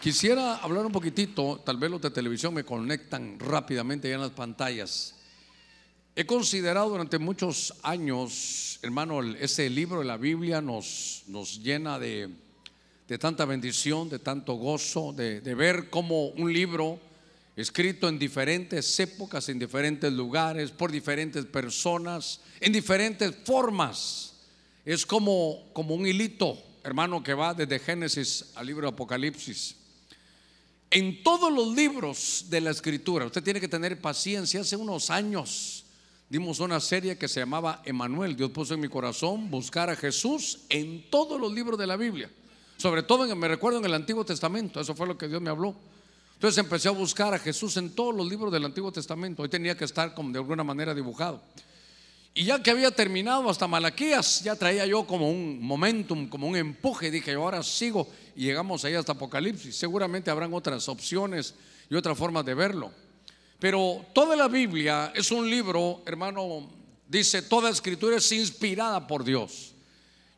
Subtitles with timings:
[0.00, 4.30] quisiera hablar un poquitito, tal vez los de televisión me conectan rápidamente ya en las
[4.30, 5.14] pantallas.
[6.14, 12.30] He considerado durante muchos años, hermano, ese libro de la Biblia nos, nos llena de,
[13.18, 16.98] tanta bendición, de tanto gozo, de, de ver cómo un libro
[17.54, 24.34] escrito en diferentes épocas, en diferentes lugares, por diferentes personas, en diferentes formas,
[24.84, 29.74] es como, como un hilito hermano, que va desde Génesis al libro de Apocalipsis.
[30.88, 34.60] En todos los libros de la escritura, usted tiene que tener paciencia.
[34.60, 35.84] Hace unos años
[36.28, 38.36] dimos una serie que se llamaba Emanuel.
[38.36, 42.30] Dios puso en mi corazón buscar a Jesús en todos los libros de la Biblia.
[42.76, 45.74] Sobre todo, me recuerdo en el Antiguo Testamento, eso fue lo que Dios me habló.
[46.34, 49.42] Entonces empecé a buscar a Jesús en todos los libros del Antiguo Testamento.
[49.42, 51.42] Hoy tenía que estar como de alguna manera dibujado.
[52.38, 56.54] Y ya que había terminado hasta Malaquías, ya traía yo como un momentum, como un
[56.54, 57.10] empuje.
[57.10, 59.74] Dije, ahora sigo y llegamos ahí hasta Apocalipsis.
[59.74, 61.54] Seguramente habrán otras opciones
[61.88, 62.92] y otras formas de verlo.
[63.58, 66.68] Pero toda la Biblia es un libro, hermano,
[67.08, 69.72] dice, toda escritura es inspirada por Dios.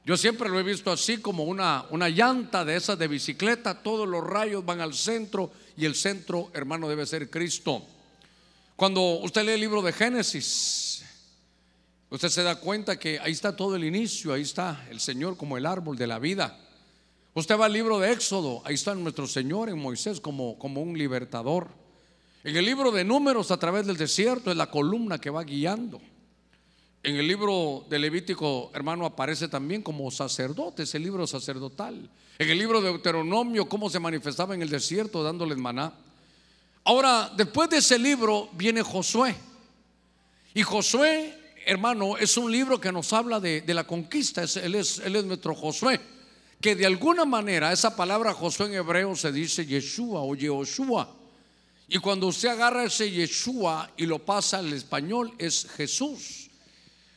[0.05, 4.07] Yo siempre lo he visto así como una, una llanta de esas de bicicleta, todos
[4.07, 7.85] los rayos van al centro y el centro, hermano, debe ser Cristo.
[8.77, 10.88] Cuando usted lee el libro de Génesis,
[12.11, 15.59] Usted se da cuenta que ahí está todo el inicio, ahí está el Señor como
[15.59, 16.59] el árbol de la vida.
[17.35, 20.97] Usted va al libro de Éxodo, ahí está nuestro Señor en Moisés como, como un
[20.97, 21.69] libertador.
[22.45, 26.01] En el libro de números a través del desierto es la columna que va guiando.
[27.03, 32.11] En el libro de Levítico, hermano, aparece también como sacerdote, ese libro sacerdotal.
[32.39, 35.93] En el libro de Deuteronomio, cómo se manifestaba en el desierto dándoles maná.
[36.85, 39.37] Ahora, después de ese libro viene Josué.
[40.55, 41.38] Y Josué
[41.69, 44.43] hermano, es un libro que nos habla de, la conquista.
[44.43, 46.01] él, es, él es nuestro Josué.
[46.61, 51.15] Que de alguna manera esa palabra Josué en hebreo se dice Yeshua o Yehoshua.
[51.89, 56.49] Y cuando usted agarra ese Yeshua y lo pasa al español es Jesús.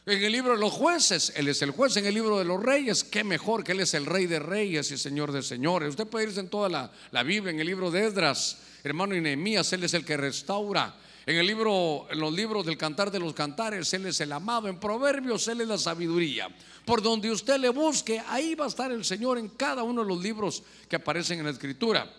[0.06, 1.96] En el libro de los jueces, Él es el juez.
[1.96, 4.92] En el libro de los reyes, qué mejor que Él es el rey de reyes
[4.92, 5.90] y señor de señores.
[5.90, 9.22] Usted puede irse en toda la, la Biblia, en el libro de Esdras, hermano y
[9.22, 10.96] Nehemías, Él es el que restaura.
[11.26, 14.68] En el libro, en los libros del Cantar de los Cantares, Él es el amado.
[14.68, 16.48] En Proverbios, Él es la sabiduría.
[16.84, 20.08] Por donde usted le busque, ahí va a estar el Señor en cada uno de
[20.08, 22.12] los libros que aparecen en la Escritura.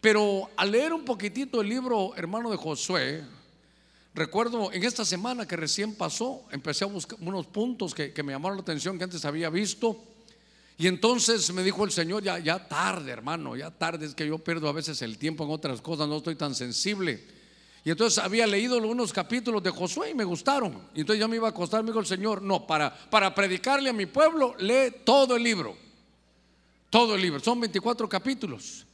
[0.00, 3.24] Pero al leer un poquitito el libro, hermano de Josué,
[4.14, 8.58] recuerdo en esta semana que recién pasó, empecé a buscar unos puntos que, me llamaron
[8.58, 10.00] la atención que antes había visto.
[10.78, 14.38] Y entonces me dijo el Señor, ya, ya tarde, hermano, ya tarde, es que yo
[14.38, 17.37] pierdo a veces el tiempo en otras cosas, no estoy tan sensible.
[17.88, 20.90] Y entonces había leído unos capítulos de Josué y me gustaron.
[20.94, 23.88] Y entonces yo me iba a acostar, me dijo el Señor, no, para, para predicarle
[23.88, 25.74] a mi pueblo, lee todo el libro.
[26.90, 27.40] Todo el libro.
[27.40, 28.84] Son 24 capítulos.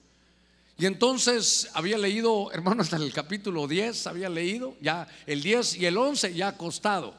[0.78, 5.86] Y entonces había leído, hermano, hasta el capítulo 10 había leído, ya el 10 y
[5.86, 7.16] el 11 ya acostado.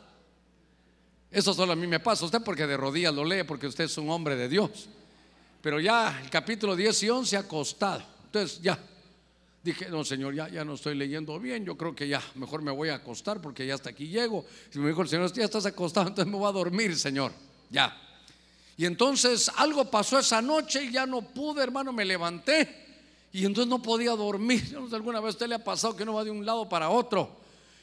[1.30, 3.98] Eso solo a mí me pasa, usted porque de rodillas lo lee, porque usted es
[3.98, 4.88] un hombre de Dios.
[5.62, 8.02] Pero ya el capítulo 10 y 11 acostado.
[8.28, 8.80] Entonces ya,
[9.66, 12.70] Dije, no, Señor, ya, ya no estoy leyendo bien, yo creo que ya, mejor me
[12.70, 14.46] voy a acostar porque ya hasta aquí llego.
[14.72, 17.32] Y me dijo el Señor, ya estás acostado, entonces me voy a dormir, Señor,
[17.72, 18.00] ya.
[18.78, 22.86] Y entonces algo pasó esa noche y ya no pude, hermano, me levanté
[23.34, 24.78] y entonces no podía dormir.
[24.94, 27.36] Alguna vez a usted le ha pasado que no va de un lado para otro.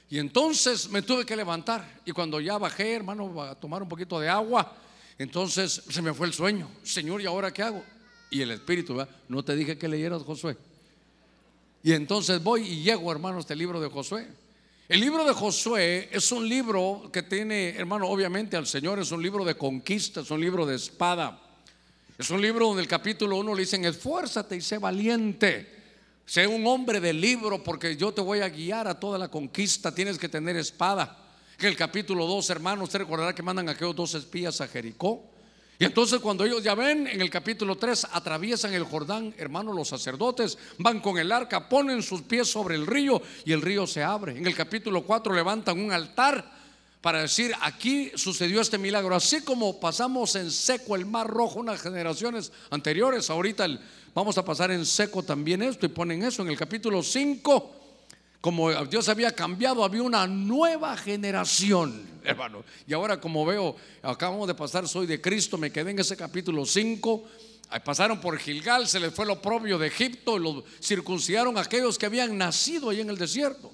[0.08, 4.20] Y entonces me tuve que levantar y cuando ya bajé, hermano, a tomar un poquito
[4.20, 4.72] de agua,
[5.18, 6.68] entonces se me fue el sueño.
[6.84, 7.82] Señor, ¿y ahora qué hago?
[8.30, 10.56] Y el Espíritu, no te dije que leyeras, Josué.
[11.82, 14.28] Y entonces voy y llego, hermano, este libro de Josué.
[14.88, 19.22] El libro de Josué es un libro que tiene, hermano, obviamente al Señor es un
[19.22, 21.40] libro de conquista, es un libro de espada.
[22.18, 25.80] Es un libro donde el capítulo 1 le dicen, esfuérzate y sé valiente.
[26.24, 29.94] Sé un hombre del libro porque yo te voy a guiar a toda la conquista.
[29.94, 31.18] Tienes que tener espada.
[31.58, 35.31] En el capítulo 2, hermano, usted recordará que mandan a aquellos dos espías a Jericó.
[35.82, 39.88] Y entonces cuando ellos ya ven, en el capítulo 3, atraviesan el Jordán, hermanos, los
[39.88, 44.00] sacerdotes van con el arca, ponen sus pies sobre el río y el río se
[44.00, 44.38] abre.
[44.38, 46.48] En el capítulo 4 levantan un altar
[47.00, 49.16] para decir, aquí sucedió este milagro.
[49.16, 53.66] Así como pasamos en seco el mar rojo unas generaciones anteriores, ahorita
[54.14, 57.81] vamos a pasar en seco también esto y ponen eso en el capítulo 5
[58.42, 62.64] como Dios había cambiado, había una nueva generación, hermano.
[62.88, 66.66] Y ahora como veo, acabamos de pasar, soy de Cristo, me quedé en ese capítulo
[66.66, 67.24] 5.
[67.84, 72.06] Pasaron por Gilgal, se les fue lo propio de Egipto, lo circuncidaron a aquellos que
[72.06, 73.72] habían nacido ahí en el desierto.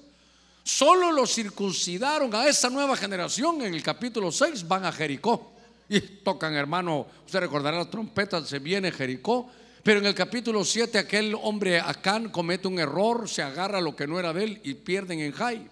[0.63, 5.51] Solo los circuncidaron a esa nueva generación en el capítulo 6, van a Jericó.
[5.89, 9.49] Y tocan, hermano, usted recordará las trompetas, se viene Jericó.
[9.89, 14.05] Pero en el capítulo 7 aquel hombre Acán comete un error, se agarra lo que
[14.05, 15.67] no era de él y pierden en Jai.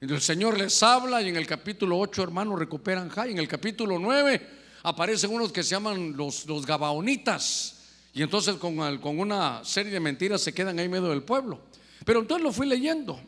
[0.00, 3.30] El Señor les habla y en el capítulo 8 hermanos recuperan Jai.
[3.30, 4.48] En el capítulo 9
[4.82, 7.84] aparecen unos que se llaman los, los Gabaonitas.
[8.12, 11.60] Y entonces con, con una serie de mentiras se quedan ahí medio del pueblo.
[12.04, 13.20] Pero entonces lo fui leyendo.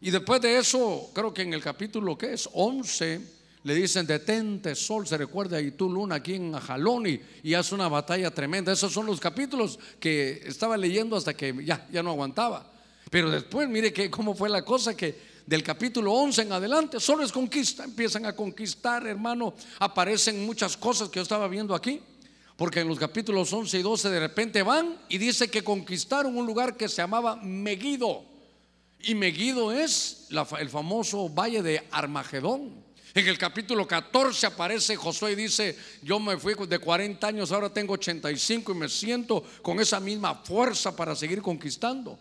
[0.00, 3.20] Y después de eso, creo que en el capítulo que es 11,
[3.64, 7.88] le dicen, detente sol, se recuerda, y tú luna aquí en Ajalón y, hace una
[7.88, 8.72] batalla tremenda.
[8.72, 12.72] Esos son los capítulos que estaba leyendo hasta que ya, ya no aguantaba.
[13.10, 17.22] Pero después, mire que cómo fue la cosa que del capítulo 11 en adelante solo
[17.24, 17.84] es conquista.
[17.84, 19.54] Empiezan a conquistar, hermano.
[19.78, 22.00] Aparecen muchas cosas que yo estaba viendo aquí.
[22.56, 26.46] Porque en los capítulos 11 y 12 de repente van y dice que conquistaron un
[26.46, 28.24] lugar que se llamaba Megido.
[29.00, 32.82] Y Megido es el famoso valle de Armagedón.
[33.14, 37.68] En el capítulo 14 aparece Josué y dice, yo me fui de 40 años, ahora
[37.68, 42.18] tengo 85 y me siento con esa misma fuerza para seguir conquistando.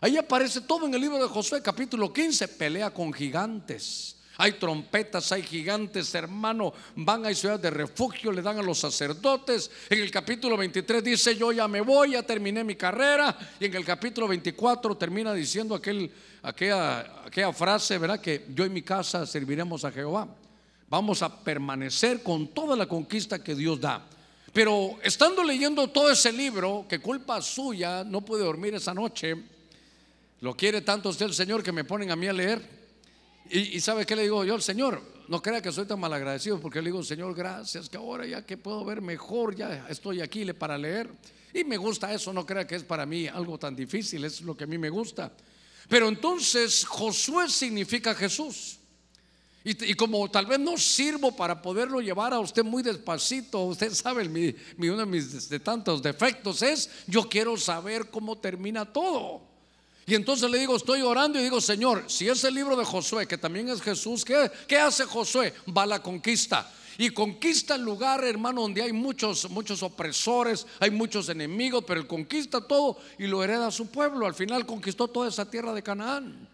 [0.00, 4.17] Ahí aparece todo en el libro de Josué, capítulo 15, pelea con gigantes.
[4.40, 9.68] Hay trompetas, hay gigantes, hermano, van a ciudades de refugio, le dan a los sacerdotes.
[9.90, 13.36] En el capítulo 23 dice, yo ya me voy, ya terminé mi carrera.
[13.58, 16.08] Y en el capítulo 24 termina diciendo aquel,
[16.40, 18.20] aquella, aquella frase, ¿verdad?
[18.20, 20.28] Que yo y mi casa serviremos a Jehová.
[20.88, 24.06] Vamos a permanecer con toda la conquista que Dios da.
[24.52, 29.34] Pero estando leyendo todo ese libro, que culpa suya, no pude dormir esa noche,
[30.42, 32.77] lo quiere tanto usted el Señor que me ponen a mí a leer.
[33.50, 36.80] Y, sabe qué le digo yo al Señor, no crea que soy tan malagradecido porque
[36.80, 40.76] le digo, Señor, gracias, que ahora ya que puedo ver mejor, ya estoy aquí para
[40.76, 41.10] leer.
[41.54, 44.56] Y me gusta eso, no crea que es para mí algo tan difícil, es lo
[44.56, 45.32] que a mí me gusta.
[45.88, 48.78] Pero entonces Josué significa Jesús.
[49.64, 54.26] Y, como tal vez no sirvo para poderlo llevar a usted muy despacito, usted sabe,
[54.26, 59.47] mi, uno de mis tantos defectos es, yo quiero saber cómo termina todo.
[60.08, 63.26] Y entonces le digo, estoy orando y digo, Señor, si es el libro de Josué,
[63.26, 65.52] que también es Jesús, ¿qué, qué hace Josué?
[65.76, 66.72] Va a la conquista.
[66.96, 72.06] Y conquista el lugar, hermano, donde hay muchos, muchos opresores, hay muchos enemigos, pero él
[72.06, 74.26] conquista todo y lo hereda a su pueblo.
[74.26, 76.48] Al final conquistó toda esa tierra de Canaán.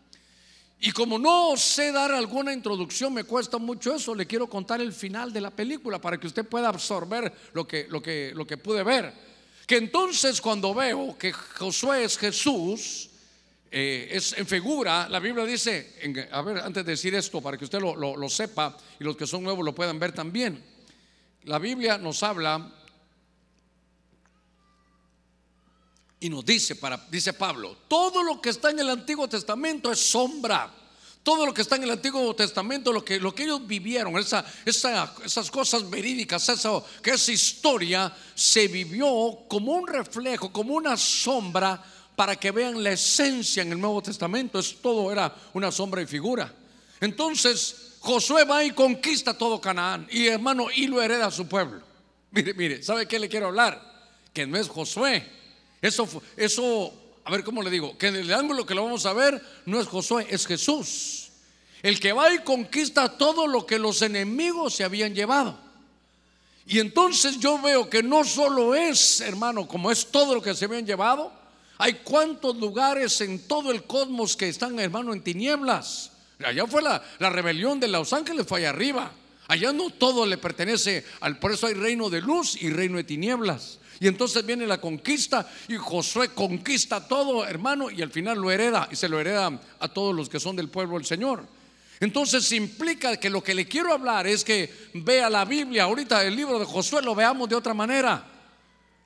[0.81, 4.93] Y como no sé dar alguna introducción, me cuesta mucho eso, le quiero contar el
[4.93, 8.57] final de la película para que usted pueda absorber lo que, lo que, lo que
[8.57, 9.15] pude ver.
[9.65, 13.11] Que entonces cuando veo que Josué es Jesús,
[13.77, 15.97] eh, es en figura, la Biblia dice,
[16.31, 19.43] a ver, antes de decir esto, para que usted lo, sepa y los que son
[19.43, 20.65] nuevos lo puedan ver también,
[21.43, 22.73] la Biblia nos habla
[26.21, 29.99] y nos dice, para, dice Pablo, todo lo que está en el Antiguo Testamento es
[29.99, 30.73] sombra.
[31.25, 34.45] Todo lo que está en el Antiguo Testamento, lo que, lo que ellos vivieron, esa,
[34.65, 41.83] esas cosas verídicas, eso, que esa historia se vivió como un reflejo, como una sombra
[42.17, 44.59] para que vean la esencia en el Nuevo Testamento.
[44.59, 46.53] Es todo era una sombra y figura.
[47.01, 50.07] Entonces, Josué va y conquista todo Canaán.
[50.11, 51.83] Y hermano, y lo hereda a su pueblo.
[52.31, 53.81] Mire, mire, ¿sabe qué le quiero hablar?
[54.33, 55.27] Que no es Josué.
[55.81, 56.93] Eso, eso,
[57.25, 59.81] a ver cómo le digo, que en el ángulo que lo vamos a ver, no
[59.81, 61.31] es Josué, es Jesús.
[61.83, 65.59] El que va y conquista todo lo que los enemigos se habían llevado.
[66.67, 70.65] Y entonces yo veo que no solo es, hermano, como es todo lo que se
[70.65, 71.31] habían llevado,
[71.79, 76.13] hay cuantos lugares en todo el cosmos que están, hermano, en tinieblas.
[76.45, 79.13] Allá fue la, rebelión de Los Ángeles, fue allá arriba.
[79.49, 83.05] Allá no todo le pertenece al, por eso hay reino de luz y reino de
[83.05, 83.79] tinieblas.
[84.01, 88.89] Y entonces viene la conquista y Josué conquista todo, hermano, y al final lo hereda
[88.91, 91.45] y se lo hereda a todos los que son del pueblo del Señor.
[92.01, 96.35] Entonces implica que lo que le quiero hablar es que vea la Biblia, ahorita el
[96.35, 98.34] libro de Josué lo veamos de otra manera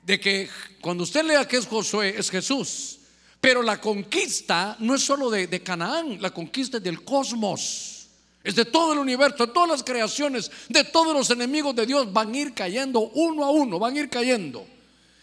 [0.03, 0.49] de que
[0.81, 2.99] cuando usted lea que es Josué, es Jesús.
[3.41, 8.07] Pero la conquista no es solo de, Canaán, la conquista es del cosmos.
[8.43, 12.11] Es de todo el universo, de todas las creaciones, de todos los enemigos de Dios
[12.11, 14.65] van a ir cayendo uno a uno, van a ir cayendo.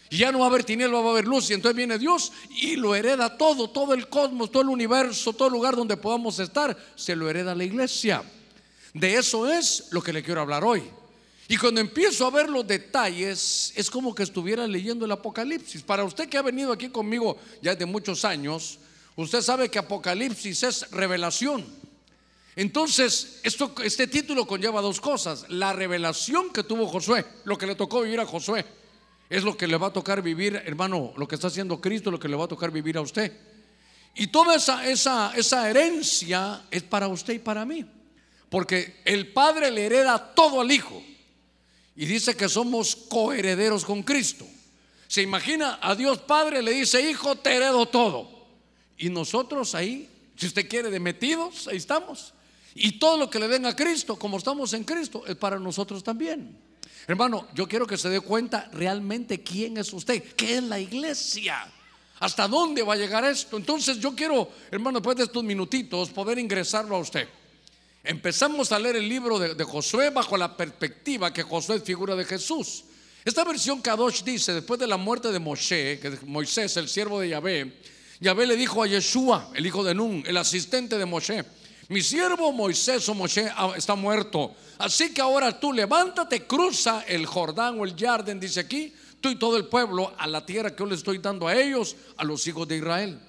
[0.09, 1.49] Y ya no va a haber tiniebla, va a haber luz.
[1.49, 5.49] Y entonces viene Dios y lo hereda todo, todo el cosmos, todo el universo, todo
[5.49, 8.23] lugar donde podamos estar, se lo hereda la iglesia.
[8.93, 10.83] De eso es lo que le quiero hablar hoy.
[11.47, 15.81] Y cuando empiezo a ver los detalles, es como que estuviera leyendo el Apocalipsis.
[15.81, 18.79] Para usted que ha venido aquí conmigo ya de muchos años,
[19.15, 21.65] usted sabe que Apocalipsis es revelación.
[22.57, 25.45] Entonces, esto, este título conlleva dos cosas.
[25.47, 28.65] La revelación que tuvo Josué, lo que le tocó vivir a Josué,
[29.29, 32.19] es lo que le va a tocar vivir, hermano, lo que está haciendo Cristo, lo
[32.19, 33.31] que le va a tocar vivir a usted.
[34.15, 37.85] Y toda esa, esa, esa herencia es para usted y para mí.
[38.49, 41.01] Porque el Padre le hereda todo al Hijo.
[41.97, 44.45] Y dice que somos coherederos con Cristo.
[45.07, 48.29] Se imagina a Dios Padre, le dice, hijo, te heredo todo.
[48.97, 52.33] Y nosotros ahí, si usted quiere, de metidos, ahí estamos.
[52.75, 56.03] Y todo lo que le den a Cristo, como estamos en Cristo, es para nosotros
[56.03, 56.55] también.
[57.07, 61.65] Hermano, yo quiero que se dé cuenta realmente quién es usted, qué es la iglesia.
[62.19, 63.57] ¿Hasta dónde va a llegar esto?
[63.57, 67.27] Entonces yo quiero, hermano, después de estos minutitos, poder ingresarlo a usted.
[68.07, 72.23] Empezamos a leer el libro de, Josué bajo la perspectiva que Josué es figura de
[72.23, 72.85] Jesús.
[73.25, 77.27] Esta versión Kadosh dice, después de la muerte de Moshe, que Moisés, el siervo de
[77.27, 77.81] Yahvé,
[78.21, 81.43] Yahvé le dijo a Yeshua, el hijo de Nun, el asistente de Moshe,
[81.89, 87.77] mi siervo Moisés o Moshe está muerto, así que ahora tú levántate, cruza el Jordán
[87.77, 90.85] o el Yarden, dice aquí, tú y todo el pueblo a la tierra que yo
[90.85, 93.19] le estoy dando a ellos, a los hijos de Israel.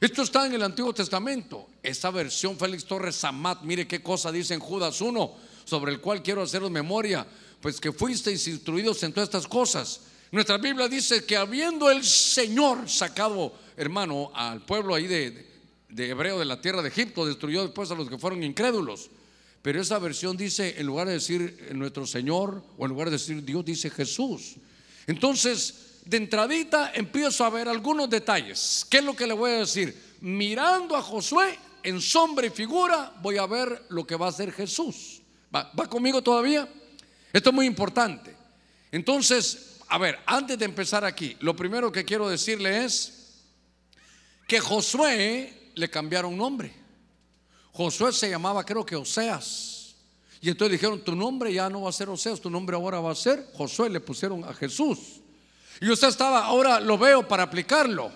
[0.00, 1.68] Esto está en el Antiguo Testamento.
[1.82, 5.34] Esta versión, Félix Torres Amat, mire qué cosa dice en Judas 1,
[5.64, 7.26] sobre el cual quiero haceros memoria,
[7.60, 10.00] pues que fuisteis instruidos en todas estas cosas.
[10.30, 15.46] Nuestra Biblia dice que habiendo el Señor sacado, hermano, al pueblo ahí de,
[15.88, 19.10] de hebreo de la tierra de Egipto, destruyó después a los que fueron incrédulos.
[19.60, 23.44] Pero esa versión dice, en lugar de decir nuestro Señor, o en lugar de decir
[23.44, 24.56] Dios, dice Jesús.
[25.06, 28.86] Entonces, de entradita empiezo a ver algunos detalles.
[28.88, 29.96] ¿Qué es lo que le voy a decir?
[30.20, 34.52] Mirando a Josué en sombra y figura, voy a ver lo que va a hacer
[34.52, 35.22] Jesús.
[35.54, 36.68] ¿Va, conmigo todavía?
[37.32, 38.34] Esto es muy importante.
[38.90, 43.44] Entonces, a ver, antes de empezar aquí, lo primero que quiero decirle es
[44.46, 46.72] que Josué le cambiaron nombre.
[47.72, 49.94] Josué se llamaba creo que Oseas.
[50.40, 53.12] Y entonces dijeron, tu nombre ya no va a ser Oseas, tu nombre ahora va
[53.12, 55.20] a ser Josué, le pusieron a Jesús.
[55.80, 58.12] Y usted estaba, ahora lo veo para aplicarlo,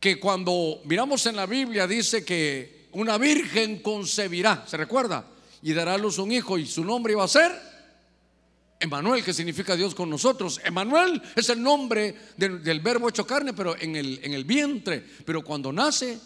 [0.00, 5.26] que cuando miramos en la Biblia dice que una virgen concebirá, ¿se recuerda?
[5.62, 7.68] Y dará a luz un hijo y su nombre iba a ser
[8.80, 10.60] Emanuel, que significa Dios con nosotros.
[10.64, 15.04] Emanuel es el nombre del, verbo hecho carne, pero en el, en el vientre.
[15.24, 16.18] Pero cuando nace,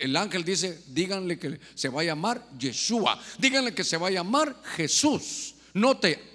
[0.00, 4.10] el ángel dice, díganle que se va a llamar Yeshua, díganle que se va a
[4.10, 5.54] llamar Jesús.
[5.74, 6.32] Note,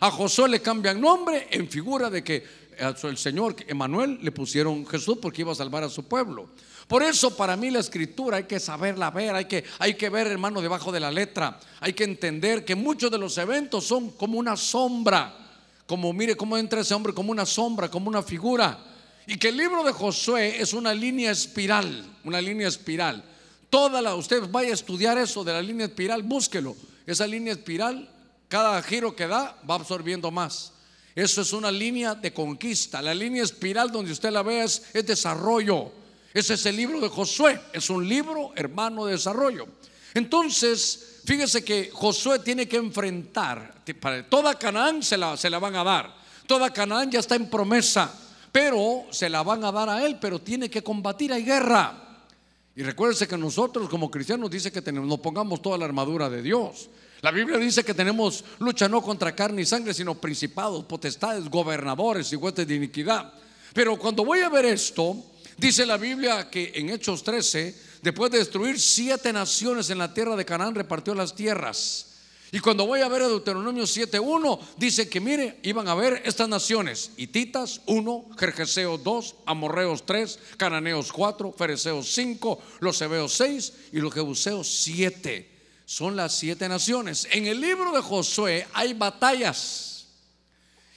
[0.00, 2.44] a Josué le cambian nombre en figura de que
[2.78, 6.50] el Señor Emanuel le pusieron Jesús porque iba a salvar a su pueblo.
[6.88, 10.28] Por eso para mí la escritura hay que saberla ver, hay que, hay que ver
[10.28, 14.38] hermano debajo de la letra, hay que entender que muchos de los eventos son como
[14.38, 15.34] una sombra,
[15.86, 18.78] como mire cómo entra ese hombre, como una sombra, como una figura.
[19.26, 23.24] Y que el libro de Josué es una línea espiral, una línea espiral.
[23.68, 26.76] Toda la, usted vaya a estudiar eso de la línea espiral, búsquelo.
[27.04, 28.08] Esa línea espiral,
[28.48, 30.72] cada giro que da, va absorbiendo más.
[31.16, 33.02] Eso es una línea de conquista.
[33.02, 35.90] La línea espiral donde usted la ve es, es desarrollo.
[36.36, 37.58] Ese es el libro de Josué.
[37.72, 39.66] Es un libro, hermano, de desarrollo.
[40.12, 45.76] Entonces, fíjese que Josué tiene que enfrentar, para toda Canaán se la, se la van
[45.76, 46.14] a dar.
[46.46, 48.12] Toda Canaán ya está en promesa
[48.56, 52.24] pero se la van a dar a él, pero tiene que combatir, hay guerra.
[52.74, 56.40] Y recuérdense que nosotros como cristianos dice que tenemos, nos pongamos toda la armadura de
[56.40, 56.88] Dios.
[57.20, 62.32] La Biblia dice que tenemos lucha no contra carne y sangre, sino principados, potestades, gobernadores
[62.32, 63.30] y huestes de iniquidad.
[63.74, 65.22] Pero cuando voy a ver esto,
[65.56, 70.36] dice la Biblia que en Hechos 13, después de destruir siete naciones en la tierra
[70.36, 72.06] de Canaán, repartió las tierras.
[72.52, 76.48] Y cuando voy a ver a Deuteronomio 7.1, dice que mire, iban a ver estas
[76.48, 83.98] naciones, hititas 1, Jerjeseos 2, Amorreos 3, Cananeos 4, Fereceos 5, los Hebeos 6 y
[83.98, 85.56] los Jebuseos 7.
[85.86, 87.28] Son las siete naciones.
[87.30, 90.06] En el libro de Josué hay batallas.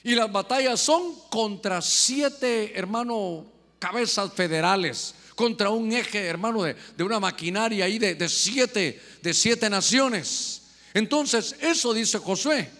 [0.02, 3.46] Y las batallas son contra siete, hermano,
[3.80, 9.68] cabezas federales contra un eje, hermano, de, una maquinaria ahí de, de, siete, de siete
[9.68, 10.62] naciones.
[10.94, 12.70] Entonces, eso dice Josué.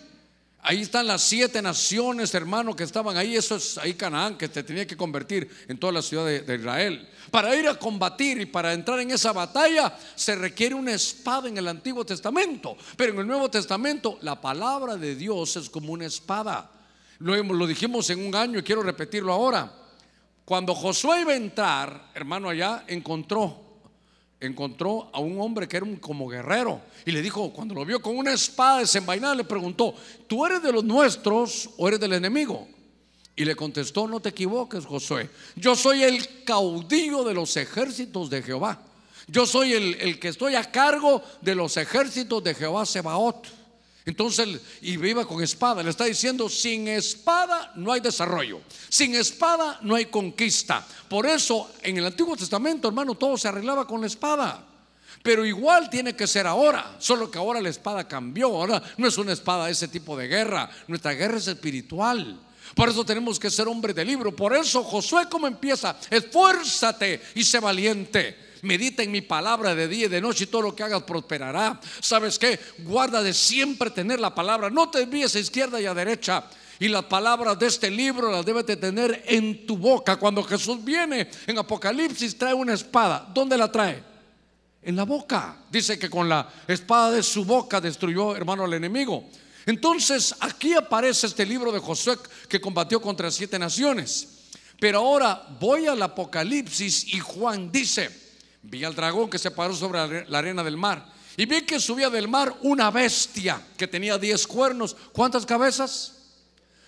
[0.62, 3.34] Ahí están las siete naciones, hermano, que estaban ahí.
[3.34, 7.08] Eso es ahí Canaán, que te tenía que convertir en toda la ciudad de, Israel.
[7.30, 11.56] Para ir a combatir y para entrar en esa batalla se requiere una espada en
[11.56, 12.76] el Antiguo Testamento.
[12.96, 16.70] Pero en el Nuevo Testamento la palabra de Dios es como una espada.
[17.20, 19.79] Lo, lo dijimos en un año y quiero repetirlo ahora.
[20.50, 23.56] Cuando Josué iba a entrar, hermano, allá encontró
[24.40, 28.02] encontró a un hombre que era un, como guerrero y le dijo, cuando lo vio
[28.02, 29.94] con una espada desenvainada, le preguntó,
[30.26, 32.66] ¿tú eres de los nuestros o eres del enemigo?
[33.36, 38.42] Y le contestó, no te equivoques, Josué, yo soy el caudillo de los ejércitos de
[38.42, 38.82] Jehová.
[39.28, 43.59] Yo soy el, el que estoy a cargo de los ejércitos de Jehová Sebaot.
[44.10, 49.78] Entonces, y viva con espada, le está diciendo, sin espada no hay desarrollo, sin espada
[49.82, 50.84] no hay conquista.
[51.08, 54.66] Por eso, en el Antiguo Testamento, hermano, todo se arreglaba con la espada.
[55.22, 59.16] Pero igual tiene que ser ahora, solo que ahora la espada cambió, ahora no es
[59.16, 62.36] una espada ese tipo de guerra, nuestra guerra es espiritual.
[62.74, 64.34] Por eso tenemos que ser hombres de libro.
[64.34, 68.49] Por eso Josué como empieza, esfuérzate y sé valiente.
[68.62, 71.80] Medita en mi palabra de día y de noche y todo lo que hagas prosperará.
[72.00, 72.58] ¿Sabes qué?
[72.78, 74.70] Guarda de siempre tener la palabra.
[74.70, 76.44] No te desvíes a izquierda y a derecha.
[76.78, 80.16] Y las palabras de este libro las debes de tener en tu boca.
[80.16, 83.28] Cuando Jesús viene en Apocalipsis trae una espada.
[83.32, 84.02] ¿Dónde la trae?
[84.82, 85.58] En la boca.
[85.70, 89.28] Dice que con la espada de su boca destruyó, hermano, al enemigo.
[89.66, 92.16] Entonces aquí aparece este libro de Josué
[92.48, 94.40] que combatió contra siete naciones.
[94.80, 98.10] Pero ahora voy al Apocalipsis y Juan dice,
[98.62, 102.10] vi al dragón que se paró sobre la arena del mar y vi que subía
[102.10, 104.96] del mar una bestia que tenía diez cuernos.
[105.12, 106.16] ¿Cuántas cabezas?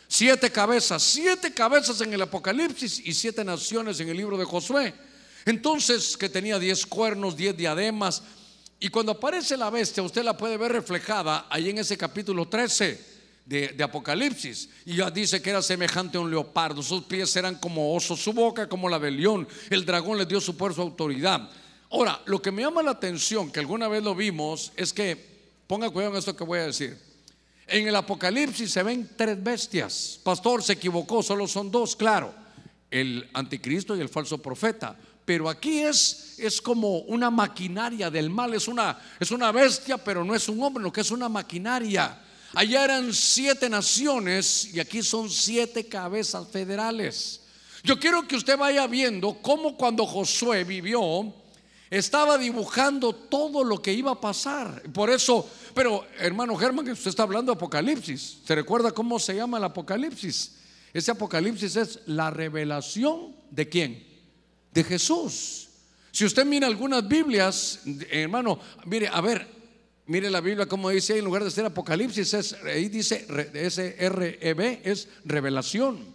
[0.09, 4.93] Siete cabezas, siete cabezas en el Apocalipsis y siete naciones en el libro de Josué.
[5.47, 8.23] Entonces, que tenía diez cuernos, diez diademas.
[8.79, 13.13] Y cuando aparece la bestia, usted la puede ver reflejada ahí en ese capítulo 13
[13.47, 14.69] de, Apocalipsis.
[14.85, 16.83] Y ya dice que era semejante a un leopardo.
[16.83, 19.49] Sus pies eran como oso, su boca como la de león.
[19.71, 21.49] El dragón le dio su fuerza autoridad.
[21.93, 25.15] Ahora, lo que me llama la atención, que alguna vez lo vimos, es que,
[25.67, 26.99] ponga cuidado en esto que voy a decir.
[27.67, 30.19] En el Apocalipsis se ven tres bestias.
[30.23, 32.35] Pastor, se equivocó, solo son dos, claro.
[32.91, 34.97] El anticristo y el falso profeta.
[35.27, 38.55] Pero aquí es, es como una maquinaria del mal.
[38.55, 42.19] Es una, es una bestia, pero no es un hombre, lo que es una maquinaria.
[42.55, 47.43] Allá eran siete naciones y aquí son siete cabezas federales.
[47.85, 51.35] Yo quiero que usted vaya viendo cómo cuando Josué vivió,
[51.93, 54.83] estaba dibujando todo lo que iba a pasar.
[54.95, 58.39] Por eso, pero hermano Germán, usted está hablando de Apocalipsis.
[58.47, 60.55] ¿Se recuerda cómo se llama el Apocalipsis?
[60.95, 64.07] Ese Apocalipsis es la revelación de quién?
[64.73, 65.69] De Jesús.
[66.11, 67.81] Si usted mira algunas Biblias,
[68.11, 69.47] hermano, mire, a ver,
[70.07, 75.09] mire la Biblia como dice, en lugar de ser Apocalipsis, es, ahí dice S-R-E-B, es
[75.27, 76.15] revelación.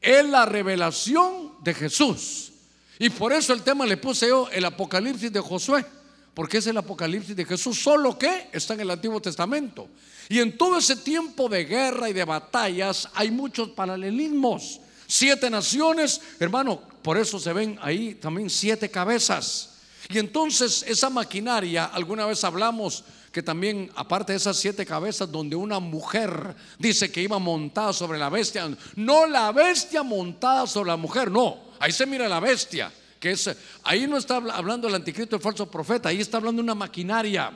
[0.00, 2.53] Es la revelación de Jesús.
[2.98, 5.84] Y por eso el tema le puse yo el Apocalipsis de Josué,
[6.32, 9.88] porque es el Apocalipsis de Jesús, solo que está en el Antiguo Testamento.
[10.28, 14.80] Y en todo ese tiempo de guerra y de batallas hay muchos paralelismos.
[15.06, 19.74] Siete naciones, hermano, por eso se ven ahí también siete cabezas.
[20.08, 25.56] Y entonces esa maquinaria, alguna vez hablamos que también, aparte de esas siete cabezas, donde
[25.56, 30.96] una mujer dice que iba montada sobre la bestia, no la bestia montada sobre la
[30.96, 33.50] mujer, no, Ahí se mira la bestia, que es,
[33.82, 37.52] ahí no está hablando el anticristo, el falso profeta, ahí está hablando una maquinaria.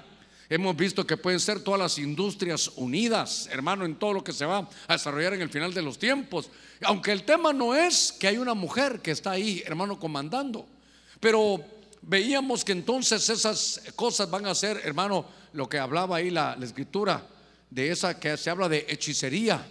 [0.51, 4.47] Hemos visto que pueden ser todas las industrias unidas, hermano, en todo lo que se
[4.47, 6.51] va a desarrollar en el final de los tiempos.
[6.83, 10.67] Aunque el tema no es que hay una mujer que está ahí, hermano, comandando.
[11.21, 11.63] Pero
[12.01, 16.65] veíamos que entonces esas cosas van a ser, hermano, lo que hablaba ahí la, la
[16.65, 17.27] escritura,
[17.69, 19.67] de esa que se habla de hechicería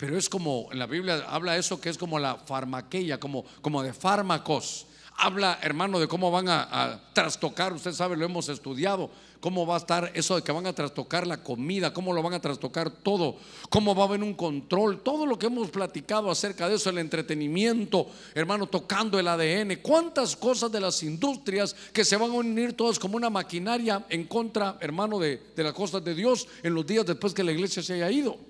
[0.00, 3.82] pero es como, en la Biblia habla eso que es como la farmaqueia, como, como
[3.82, 4.86] de fármacos.
[5.18, 9.10] Habla, hermano, de cómo van a, trastocar, usted sabe, lo hemos estudiado,
[9.40, 12.32] cómo va a estar eso de que van a trastocar la comida, cómo lo van
[12.32, 13.36] a trastocar todo,
[13.68, 16.96] cómo va a haber un control, todo lo que hemos platicado acerca de eso, el
[16.96, 22.72] entretenimiento, hermano, tocando el ADN, cuántas cosas de las industrias que se van a unir
[22.72, 26.86] todas como una maquinaria en contra, hermano, de, de las cosas de Dios en los
[26.86, 28.49] días después que la iglesia se haya ido.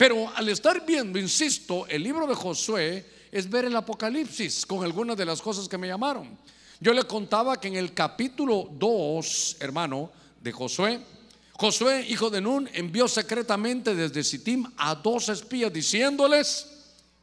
[0.00, 5.14] Pero al estar viendo, insisto, el libro de Josué es ver el Apocalipsis con algunas
[5.14, 6.38] de las cosas que me llamaron.
[6.80, 10.10] Yo le contaba que en el capítulo 2, hermano,
[10.40, 11.00] de Josué,
[11.52, 16.66] Josué, hijo de Nun, envió secretamente desde Sittim a dos espías diciéndoles,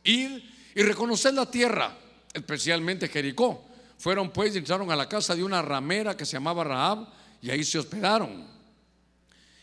[0.04, 1.98] ir y reconocer la tierra,
[2.32, 3.66] especialmente Jericó.
[3.98, 7.08] Fueron pues y entraron a la casa de una ramera que se llamaba Rahab
[7.42, 8.46] y ahí se hospedaron.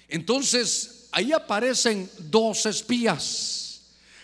[0.08, 3.80] Entonces ahí aparecen dos espías.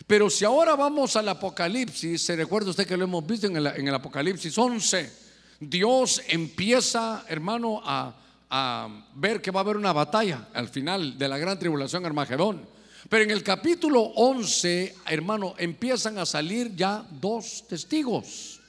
[0.06, 3.94] Pero si ahora vamos al Apocalipsis, se recuerda usted que lo hemos visto en el,
[3.94, 5.12] Apocalipsis 11,
[5.60, 8.12] Dios empieza, hermano, a,
[8.50, 12.66] a, ver que va a haber una batalla al final de la gran tribulación Armagedón.
[13.08, 18.60] Pero en el capítulo 11, hermano, empiezan a salir ya dos testigos.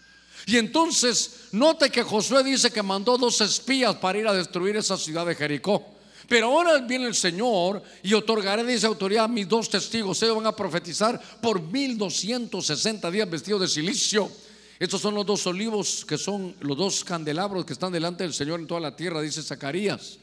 [0.45, 4.95] Y entonces, note que Josué dice que mandó dos espías para ir a destruir esa
[4.95, 6.00] ciudad de Jericó.
[6.27, 10.21] Pero ahora viene el Señor y otorgaré esa autoridad a mis dos testigos.
[10.23, 14.31] Ellos van a profetizar por 1260 días vestidos de silicio.
[14.79, 18.59] Estos son los dos olivos que son los dos candelabros que están delante del Señor
[18.59, 20.17] en toda la tierra, dice Zacarías.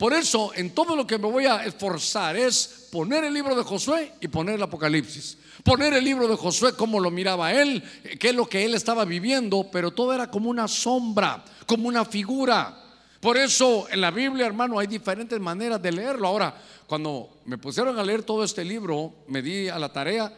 [0.00, 3.62] Por eso, en todo lo que me voy a esforzar es poner el libro de
[3.62, 5.36] Josué y poner el Apocalipsis.
[5.62, 7.82] Poner el libro de Josué como lo miraba él,
[8.18, 12.06] qué es lo que él estaba viviendo, pero todo era como una sombra, como una
[12.06, 12.89] figura.
[13.20, 16.26] Por eso en la Biblia, hermano, hay diferentes maneras de leerlo.
[16.26, 20.32] Ahora, cuando me pusieron a leer todo este libro, me di a la tarea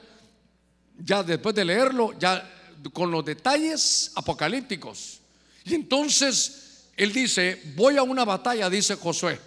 [0.98, 2.48] ya después de leerlo, ya
[2.92, 5.20] con los detalles apocalípticos.
[5.64, 9.38] Y entonces él dice, voy a una batalla, dice Josué,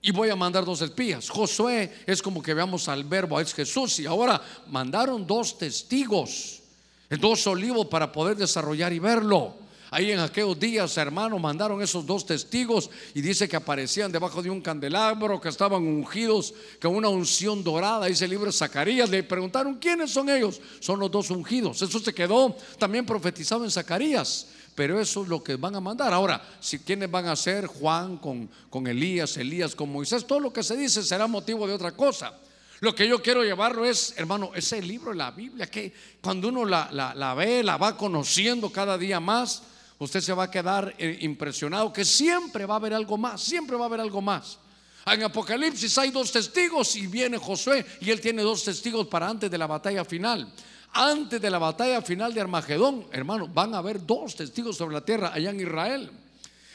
[0.00, 1.28] y voy a mandar dos espías.
[1.28, 6.60] Josué es como que veamos al verbo, es Jesús, y ahora mandaron dos testigos,
[7.08, 9.63] dos olivos para poder desarrollar y verlo.
[9.94, 14.50] Ahí en aquellos días, hermanos, mandaron esos dos testigos y dice que aparecían debajo de
[14.50, 16.52] un candelabro, que estaban ungidos
[16.82, 18.06] con una unción dorada.
[18.06, 19.08] Dice el libro de Zacarías.
[19.08, 20.60] Le preguntaron, ¿quiénes son ellos?
[20.80, 21.80] Son los dos ungidos.
[21.80, 24.48] Eso se quedó también profetizado en Zacarías.
[24.74, 26.12] Pero eso es lo que van a mandar.
[26.12, 30.52] Ahora, si quienes van a ser Juan con, con Elías, Elías con Moisés, todo lo
[30.52, 32.34] que se dice será motivo de otra cosa.
[32.80, 36.64] Lo que yo quiero llevarlo es, hermano, ese libro de la Biblia que cuando uno
[36.64, 39.62] la, la ve, la va conociendo cada día más,
[39.98, 43.76] usted se va a quedar eh, impresionado que siempre va a haber algo más, siempre
[43.76, 44.58] va a haber algo más.
[45.06, 49.50] En Apocalipsis hay dos testigos y viene Josué y él tiene dos testigos para antes
[49.50, 50.50] de la batalla final.
[50.92, 55.04] Antes de la batalla final de Armagedón, hermano, van a haber dos testigos sobre la
[55.04, 56.10] tierra allá en Israel.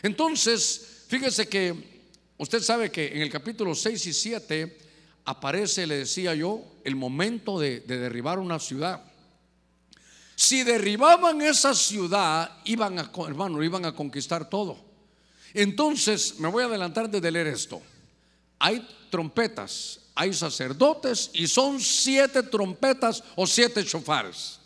[0.03, 2.03] Entonces, fíjese que
[2.37, 4.77] usted sabe que en el capítulo 6 y 7
[5.25, 9.08] aparece, le decía yo, el momento de, de derribar una ciudad.
[10.39, 14.77] Si derribaban esa ciudad, iban a, hermano, iban a conquistar todo.
[15.53, 17.81] Entonces, me voy a adelantar de leer esto.
[18.57, 24.61] Hay trompetas, hay sacerdotes y son siete trompetas o siete chofares.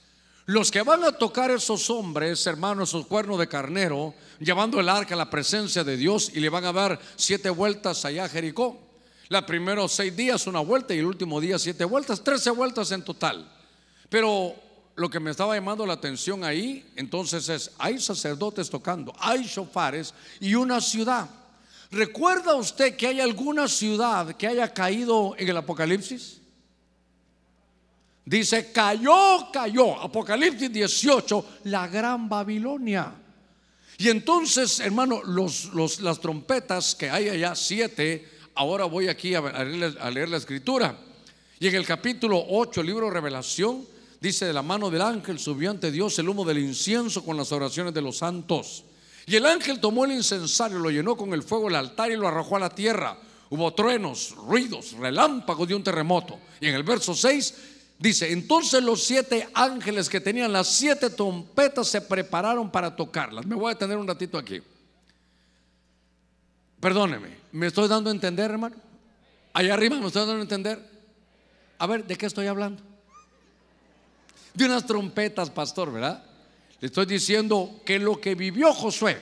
[0.46, 5.16] Los que van a tocar esos hombres, hermanos, esos cuernos de carnero, llevando el arca
[5.16, 8.80] a la presencia de Dios y le van a dar siete vueltas allá a Jericó.
[9.28, 13.04] La primera seis días una vuelta y el último día siete vueltas, trece vueltas en
[13.04, 13.52] total.
[14.08, 14.54] Pero
[14.96, 20.14] lo que me estaba llamando la atención ahí, entonces es, hay sacerdotes tocando, hay shofares
[20.40, 21.30] y una ciudad.
[21.90, 26.42] ¿Recuerda usted que hay alguna ciudad que haya caído en el Apocalipsis?
[28.26, 33.14] Dice, cayó, cayó, Apocalipsis 18, la gran Babilonia.
[33.98, 39.98] Y entonces, hermano, los, las trompetas que hay allá, siete, ahora voy aquí a, leer,
[40.00, 40.98] a leer la escritura.
[41.60, 43.93] Y en el capítulo 8, el libro de Revelación,
[44.24, 47.52] Dice, de la mano del ángel subió ante Dios el humo del incienso con las
[47.52, 48.86] oraciones de los santos.
[49.26, 52.26] Y el ángel tomó el incensario, lo llenó con el fuego del altar y lo
[52.26, 53.18] arrojó a la tierra.
[53.50, 56.40] Hubo truenos, ruidos, relámpagos de un terremoto.
[56.62, 57.54] Y en el verso 6
[58.00, 63.46] dice, entonces los siete ángeles que tenían las siete trompetas se prepararon para tocarlas.
[63.46, 64.62] Me voy a detener un ratito aquí.
[66.80, 68.78] Perdóneme, ¿me estoy dando a entender, hermano?
[69.52, 70.80] Allá arriba me estoy dando a entender.
[71.78, 72.93] A ver, ¿de qué estoy hablando?
[74.54, 76.24] De unas trompetas, pastor, ¿verdad?
[76.80, 79.20] Le estoy diciendo que lo que vivió Josué,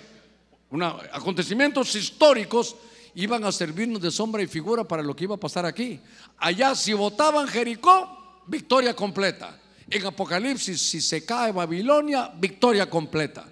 [1.13, 2.75] acontecimientos históricos,
[3.15, 5.99] iban a servirnos de sombra y figura para lo que iba a pasar aquí.
[6.37, 9.57] Allá, si votaban Jericó, victoria completa.
[9.89, 13.45] En Apocalipsis, si se cae Babilonia, victoria completa.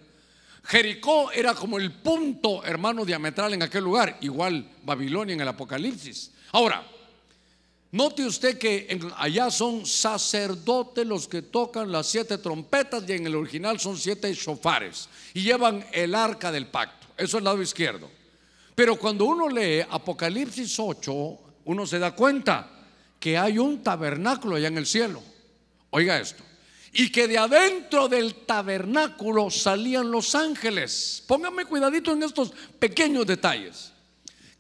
[0.64, 6.32] Jericó era como el punto, hermano, diametral en aquel lugar, igual Babilonia en el Apocalipsis.
[6.52, 6.86] Ahora,
[7.92, 13.36] Note usted que allá son sacerdotes los que tocan las siete trompetas y en el
[13.36, 17.08] original son siete shofares y llevan el arca del pacto.
[17.18, 18.10] Eso es el lado izquierdo.
[18.76, 22.70] Pero cuando uno lee Apocalipsis 8, uno se da cuenta
[23.20, 25.22] que hay un tabernáculo allá en el cielo.
[25.90, 26.44] Oiga esto.
[26.94, 31.24] Y que de adentro del tabernáculo salían los ángeles.
[31.28, 33.92] Póngame cuidadito en estos pequeños detalles.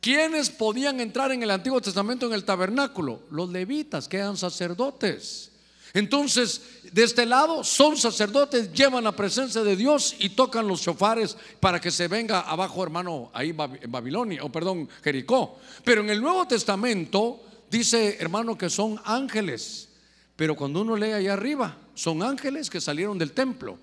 [0.01, 3.23] ¿Quiénes podían entrar en el Antiguo Testamento en el tabernáculo?
[3.31, 5.51] Los levitas, que eran sacerdotes.
[5.93, 11.35] Entonces, de este lado son sacerdotes, llevan la presencia de Dios y tocan los chofares
[11.59, 15.57] para que se venga abajo, hermano, ahí en Babilonia, o perdón, Jericó.
[15.83, 19.89] Pero en el Nuevo Testamento dice, hermano, que son ángeles.
[20.35, 23.77] Pero cuando uno lee allá arriba, son ángeles que salieron del templo.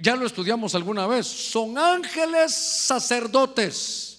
[0.00, 1.26] Ya lo estudiamos alguna vez.
[1.26, 4.09] Son ángeles sacerdotes.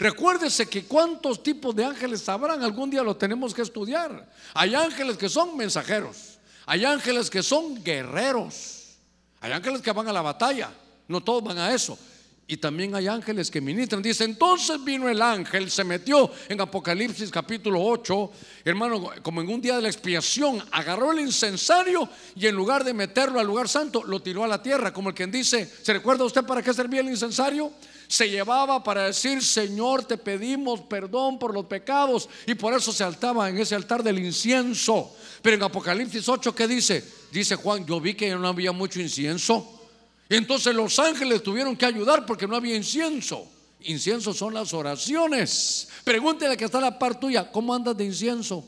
[0.00, 4.26] Recuérdese que cuántos tipos de ángeles habrán, algún día lo tenemos que estudiar.
[4.54, 8.96] Hay ángeles que son mensajeros, hay ángeles que son guerreros,
[9.42, 10.72] hay ángeles que van a la batalla,
[11.06, 11.98] no todos van a eso.
[12.46, 14.00] Y también hay ángeles que ministran.
[14.00, 18.32] Dice, entonces vino el ángel, se metió en Apocalipsis capítulo 8,
[18.64, 22.94] hermano, como en un día de la expiación, agarró el incensario y en lugar de
[22.94, 26.24] meterlo al lugar santo, lo tiró a la tierra, como el quien dice, ¿se recuerda
[26.24, 27.70] usted para qué servía el incensario?
[28.10, 32.28] Se llevaba para decir, Señor, te pedimos perdón por los pecados.
[32.44, 35.14] Y por eso se altaba en ese altar del incienso.
[35.40, 37.04] Pero en Apocalipsis 8, ¿qué dice?
[37.30, 39.80] Dice Juan, yo vi que no había mucho incienso.
[40.28, 43.46] Y entonces los ángeles tuvieron que ayudar porque no había incienso.
[43.82, 45.88] Incienso son las oraciones.
[46.02, 48.64] Pregúntele que está la par tuya, ¿cómo andas de incienso?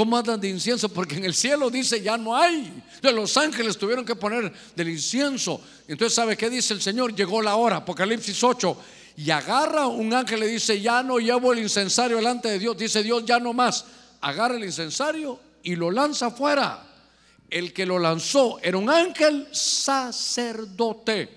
[0.00, 0.88] ¿Cómo andan de incienso?
[0.88, 2.72] Porque en el cielo dice ya no hay.
[2.94, 5.60] Entonces los ángeles tuvieron que poner del incienso.
[5.86, 7.14] Entonces, ¿sabe qué dice el Señor?
[7.14, 8.78] Llegó la hora, Apocalipsis 8.
[9.18, 12.78] Y agarra un ángel y dice, ya no llevo el incensario delante de Dios.
[12.78, 13.84] Dice Dios, ya no más.
[14.22, 16.82] Agarra el incensario y lo lanza afuera.
[17.50, 21.28] El que lo lanzó era un ángel sacerdote,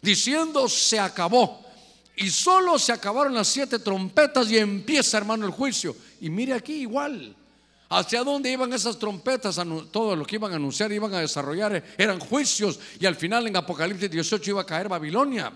[0.00, 1.66] diciendo, se acabó.
[2.14, 5.96] Y solo se acabaron las siete trompetas y empieza, hermano, el juicio.
[6.20, 7.34] Y mire aquí igual.
[7.88, 9.60] ¿Hacia dónde iban esas trompetas?
[9.90, 12.78] Todo lo que iban a anunciar, iban a desarrollar, eh, eran juicios.
[12.98, 15.52] Y al final en Apocalipsis 18 iba a caer Babilonia.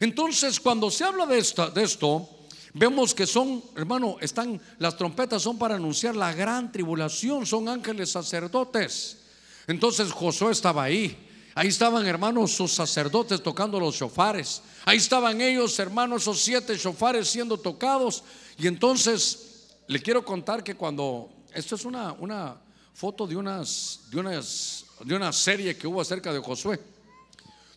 [0.00, 2.28] Entonces, cuando se habla de, de esto,
[2.74, 8.10] vemos que son, hermano, están, las trompetas son para anunciar la gran tribulación, son ángeles
[8.10, 9.18] sacerdotes.
[9.66, 11.28] Entonces Josué estaba ahí.
[11.54, 14.62] Ahí estaban, hermanos, sus sacerdotes tocando los shofares.
[14.86, 18.24] Ahí estaban ellos, hermanos, esos siete shofares siendo tocados.
[18.58, 22.56] Y entonces le quiero contar que cuando esto es una, una
[22.94, 26.80] foto de, unas, de, unas, de una serie que hubo acerca de Josué.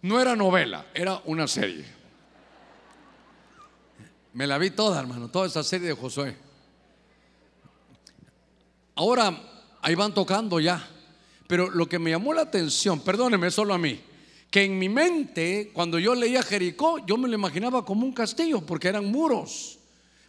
[0.01, 1.85] No era novela, era una serie.
[4.33, 6.35] Me la vi toda, hermano, toda esa serie de Josué.
[8.95, 9.35] Ahora,
[9.81, 10.91] ahí van tocando ya.
[11.47, 14.01] Pero lo que me llamó la atención, perdóneme solo a mí,
[14.49, 18.61] que en mi mente, cuando yo leía Jericó, yo me lo imaginaba como un castillo,
[18.61, 19.77] porque eran muros.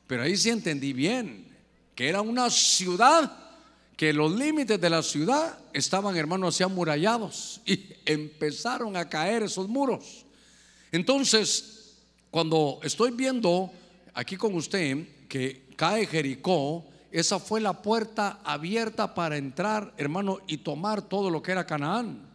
[0.07, 1.46] Pero ahí sí entendí bien
[1.97, 3.33] que era una ciudad,
[3.97, 9.67] que los límites de la ciudad estaban, hermanos, así amurallados y empezaron a caer esos
[9.67, 10.25] muros.
[10.93, 11.95] Entonces,
[12.31, 13.73] cuando estoy viendo
[14.13, 20.59] aquí con usted que cae Jericó, esa fue la puerta abierta para entrar, hermano, y
[20.59, 22.26] tomar todo lo que era Canaán.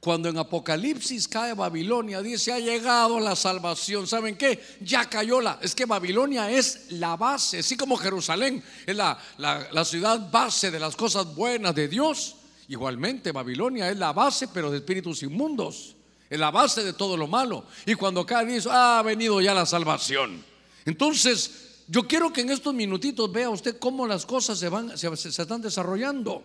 [0.00, 4.06] Cuando en Apocalipsis cae Babilonia, dice, ha llegado la salvación.
[4.06, 4.58] ¿Saben qué?
[4.80, 5.58] Ya cayó la...
[5.60, 10.80] Es que Babilonia es la base, así como Jerusalén es la, la, ciudad base de
[10.80, 12.36] las cosas buenas de Dios.
[12.68, 15.94] Igualmente, Babilonia es la base, pero de espíritus inmundos.
[16.30, 17.66] Es la base de todo lo malo.
[17.84, 20.42] Y cuando cae, dice, ha venido ya la salvación.
[20.86, 25.28] Entonces, yo quiero que en estos minutitos vea usted cómo las cosas se, van, se
[25.28, 26.42] están desarrollando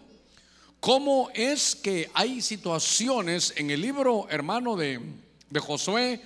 [0.86, 5.02] cómo es que hay situaciones en el libro, hermano, de,
[5.60, 6.21] Josué,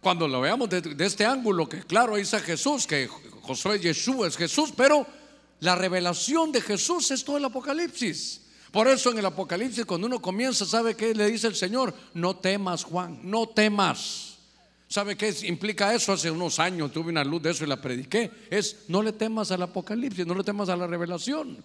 [0.00, 3.06] cuando lo veamos de, este ángulo, que claro, está Jesús, que
[3.42, 5.06] Josué Yeshua es Jesús, pero
[5.60, 8.40] la revelación de Jesús es todo el Apocalipsis.
[8.72, 11.94] Por eso en el Apocalipsis, cuando uno comienza, ¿sabe qué le dice el Señor?
[12.12, 14.38] No temas, Juan, no temas.
[14.88, 16.12] ¿Sabe qué implica eso?
[16.12, 18.28] Hace unos años tuve una luz de eso y la prediqué.
[18.50, 21.62] Es no le temas al Apocalipsis, no le temas a la revelación.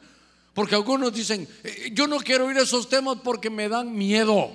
[0.55, 4.49] Porque algunos dicen, eh, yo no quiero oír esos temas porque me dan miedo.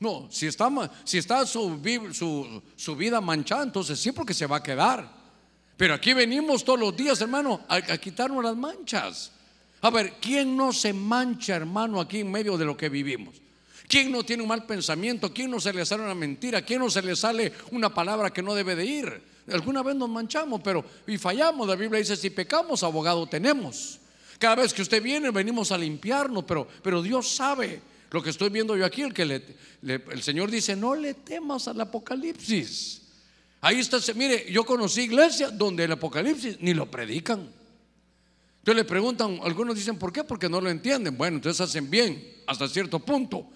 [0.00, 5.20] No, si está, su, vida manchada, entonces sí, porque se va a quedar.
[5.76, 9.32] Pero aquí venimos todos los días, hermano, a, a quitarnos las manchas.
[9.82, 13.34] A ver, ¿quién no se mancha, hermano, aquí en medio de lo que vivimos?
[13.86, 15.30] ¿Quién no tiene un mal pensamiento?
[15.30, 16.62] ¿Quién no se le sale una mentira?
[16.62, 19.22] ¿Quién no se le sale una palabra que no debe de ir?
[19.52, 21.68] Alguna vez nos manchamos, pero y fallamos.
[21.68, 24.00] La Biblia dice, si pecamos, abogado tenemos.
[24.40, 28.48] Cada vez que usted viene, venimos a limpiarnos, pero, pero Dios sabe lo que estoy
[28.48, 29.02] viendo yo aquí.
[29.02, 29.44] El, que le,
[29.82, 33.02] el Señor dice: No le temas al Apocalipsis.
[33.60, 37.50] Ahí está, mire, yo conocí iglesias donde el Apocalipsis ni lo predican.
[38.60, 40.24] Entonces le preguntan, algunos dicen, ¿por qué?
[40.24, 41.18] Porque no lo entienden.
[41.18, 43.46] Bueno, entonces hacen bien hasta cierto punto.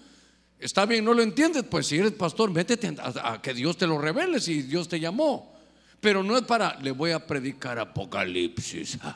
[0.59, 3.97] Está bien, no lo entiendes, pues si eres pastor, métete a que Dios te lo
[3.97, 5.54] revele si Dios te llamó.
[6.01, 8.97] Pero no es para, le voy a predicar Apocalipsis.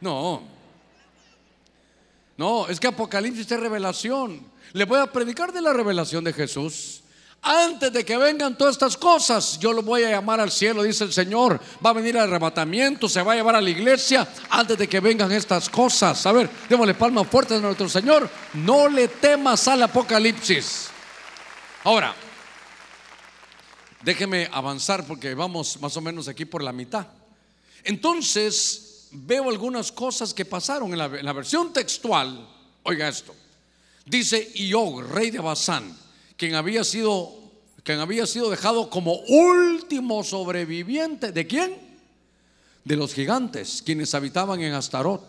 [0.00, 0.42] No.
[2.36, 4.44] No, es que Apocalipsis es revelación.
[4.72, 7.02] Le voy a predicar de la revelación de Jesús.
[7.44, 11.04] Antes de que vengan todas estas cosas, yo lo voy a llamar al cielo, dice
[11.04, 11.60] el Señor.
[11.84, 15.00] Va a venir el arrebatamiento, se va a llevar a la iglesia antes de que
[15.00, 16.24] vengan estas cosas.
[16.24, 18.30] A ver, démosle palmas fuertes a nuestro Señor.
[18.54, 20.88] No le temas al Apocalipsis.
[21.82, 22.14] Ahora,
[24.04, 27.06] déjeme avanzar porque vamos más o menos aquí por la mitad.
[27.84, 32.48] Entonces, veo algunas cosas que pasaron en la, versión textual.
[32.84, 33.34] Oiga esto.
[34.04, 35.96] Dice Iog, rey de Basán,
[36.36, 37.40] quien había sido
[37.84, 41.76] quien había sido dejado como último sobreviviente de quién?
[42.84, 45.24] De los gigantes, quienes habitaban en Astarot,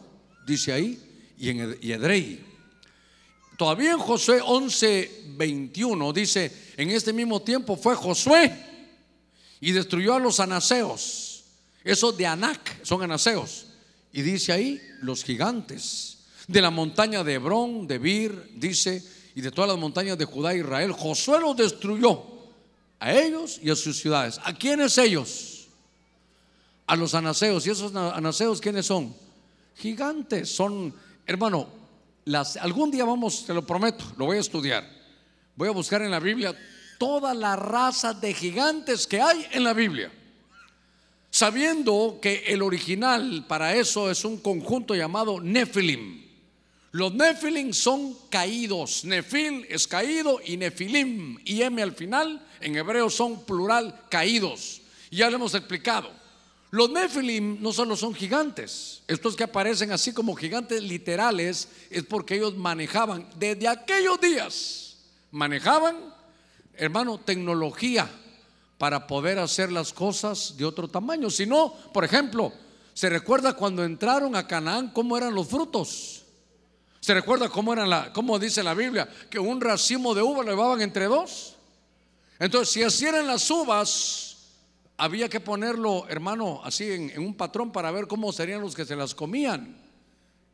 [0.46, 2.53] dice ahí, y en Edrei.
[3.64, 8.54] Todavía Josué 11, 21 dice, en este mismo tiempo fue Josué
[9.62, 11.46] y destruyó a los anaseos.
[11.82, 13.68] Esos de Anac son anaseos.
[14.12, 19.02] Y dice ahí los gigantes de la montaña de Hebrón, de Bir, dice,
[19.34, 20.92] y de todas las montañas de Judá e Israel.
[20.92, 22.22] Josué los destruyó
[23.00, 24.42] a ellos y a sus ciudades.
[24.44, 25.70] ¿A quiénes ellos?
[26.86, 27.66] a los anaseos.
[27.66, 29.16] ¿Y esos anaseos quiénes son?
[29.78, 30.94] Gigantes, son,
[31.26, 31.83] hermano,
[32.26, 34.88] las, algún día vamos, te lo prometo, lo voy a estudiar.
[35.56, 36.56] Voy a buscar en la Biblia
[36.98, 40.12] toda la raza de gigantes que hay en la Biblia.
[41.30, 46.24] Sabiendo que el original para eso es un conjunto llamado Nephilim.
[46.92, 49.04] Los Nephilim son caídos.
[49.04, 54.82] Nefil es caído y Nefilim y M al final en hebreo son plural caídos.
[55.10, 56.23] Ya lo hemos explicado.
[56.74, 62.34] Los Nephilim no solo son gigantes, estos que aparecen así como gigantes literales es porque
[62.34, 64.98] ellos manejaban desde aquellos días,
[65.30, 65.96] manejaban,
[66.74, 68.10] hermano, tecnología
[68.80, 71.30] para poder hacer las cosas de otro tamaño.
[71.30, 72.52] Si no, por ejemplo,
[72.96, 76.24] se recuerda cuando entraron a Canaán cómo eran los frutos.
[77.00, 80.50] Se recuerda cómo eran la, cómo dice la Biblia que un racimo de uva lo
[80.50, 81.54] llevaban entre dos.
[82.40, 84.33] Entonces, si así las uvas,
[84.98, 88.96] había que ponerlo, hermano, así en, un patrón para ver cómo serían los que se
[88.96, 89.78] las comían.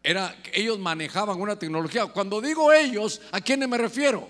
[0.02, 2.06] Era, ellos manejaban una tecnología.
[2.08, 4.28] Cuando digo ellos, ¿a quiénes me refiero?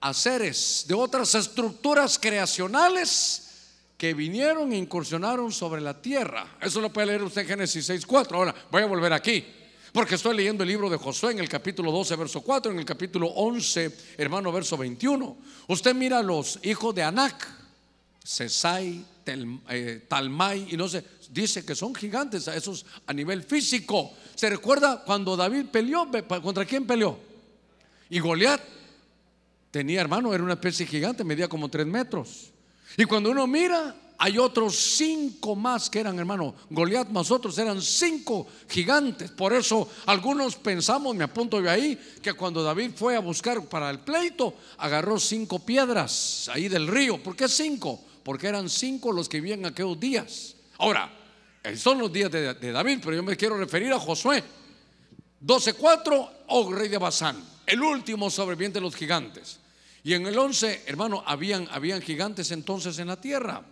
[0.00, 3.48] A seres de otras estructuras creacionales
[3.98, 6.56] que vinieron e incursionaron sobre la tierra.
[6.60, 8.32] Eso lo puede leer usted en Génesis 6.4.
[8.32, 9.44] Ahora, voy a volver aquí.
[9.92, 12.84] Porque estoy leyendo el libro de Josué en el capítulo 12, verso 4, en el
[12.84, 15.36] capítulo 11, hermano, verso 21.
[15.66, 17.59] Usted mira a los hijos de Anac
[18.30, 24.12] Sesai, eh, Talmai, y no sé, dice que son gigantes a esos a nivel físico.
[24.36, 26.08] ¿Se recuerda cuando David peleó?
[26.40, 27.18] ¿Contra quién peleó?
[28.08, 28.60] Y Goliat
[29.72, 32.52] tenía hermano, era una especie gigante, medía como tres metros.
[32.96, 37.82] Y cuando uno mira, hay otros cinco más que eran, hermano, Goliat más otros eran
[37.82, 39.32] cinco gigantes.
[39.32, 43.90] Por eso algunos pensamos, me apunto de ahí, que cuando David fue a buscar para
[43.90, 47.20] el pleito, agarró cinco piedras ahí del río.
[47.20, 48.04] ¿Por qué cinco?
[48.22, 50.56] Porque eran cinco los que vivían aquellos días.
[50.78, 51.10] Ahora,
[51.76, 54.42] son los días de, David, pero yo me quiero referir a Josué.
[55.44, 59.58] 12.4, oh rey de Basán, el último sobreviviente de los gigantes.
[60.02, 63.62] Y en el 11, hermano, habían, habían gigantes entonces en la tierra.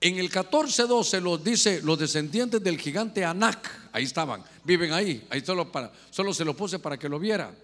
[0.00, 5.40] En el 14.12 los dice los descendientes del gigante Anak, ahí estaban, viven ahí, ahí
[5.40, 7.54] solo, para, solo se lo puse para que lo viera.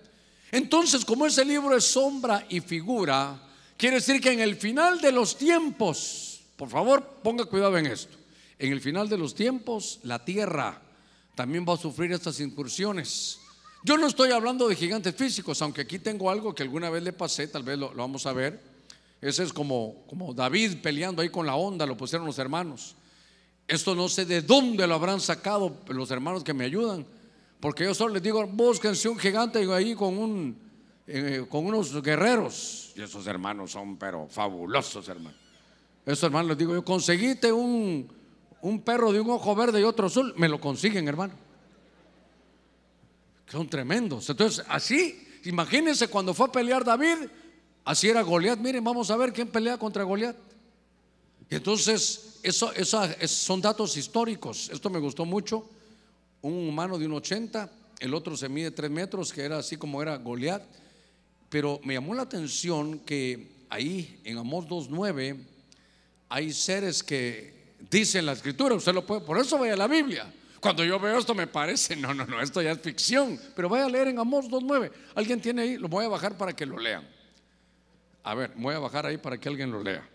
[0.51, 3.39] Entonces, como ese libro es sombra y figura,
[3.81, 8.15] Quiere decir que en el final de los tiempos, por favor ponga cuidado en esto,
[8.59, 10.83] en el final de los tiempos la tierra
[11.35, 13.39] también va a sufrir estas incursiones.
[13.83, 17.15] Yo no estoy hablando de gigantes físicos, aunque aquí tengo algo que alguna vez le
[17.15, 18.61] pasé, tal vez lo, vamos a ver.
[19.19, 22.95] Ese es como, como David peleando ahí con la onda, lo pusieron los hermanos.
[23.67, 27.07] Esto no sé de dónde lo habrán sacado los hermanos que me ayudan,
[27.61, 30.70] porque yo solo les digo, búsquense un gigante ahí con un
[31.13, 32.93] eh, con unos guerreros.
[32.97, 35.39] Y esos hermanos son, pero fabulosos, hermanos.
[36.07, 38.09] Esos hermanos les digo yo, conseguiste un,
[38.63, 41.35] un perro de un ojo verde y otro azul, me lo consiguen, hermano.
[43.49, 44.31] Son tremendos.
[44.31, 47.29] Entonces, así, imagínense cuando fue a pelear David,
[47.85, 48.59] así era Goliat.
[48.59, 50.37] Miren, vamos a ver quién pelea contra Goliat.
[51.51, 54.71] Y entonces, eso, eso, son datos históricos.
[54.73, 55.69] Esto me gustó mucho.
[56.43, 57.69] Un humano de un 80,
[57.99, 60.63] el otro se mide 3 metros, que era así como era Goliat.
[61.51, 65.37] Pero me llamó la atención que ahí en Amós 2.9
[66.29, 70.33] hay seres que dicen la escritura, usted lo puede, por eso vaya a la Biblia.
[70.61, 73.87] Cuando yo veo esto me parece, no, no, no, esto ya es ficción, pero vaya
[73.87, 74.93] a leer en Amós 2.9.
[75.17, 75.77] ¿Alguien tiene ahí?
[75.77, 77.07] Lo voy a bajar para que lo lean.
[78.23, 80.09] A ver, voy a bajar ahí para que alguien lo lea.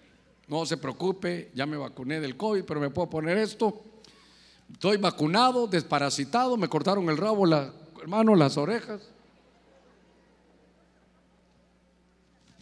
[0.48, 3.84] No se preocupe, ya me vacuné del COVID, pero me puedo poner esto.
[4.72, 9.02] Estoy vacunado, desparasitado, me cortaron el rabo, la, hermano, las orejas.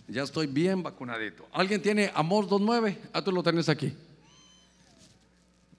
[0.08, 1.48] Ya estoy bien vacunadito.
[1.52, 2.98] ¿Alguien tiene Amor 2.9?
[3.13, 3.94] Ah, tú lo tenés aquí.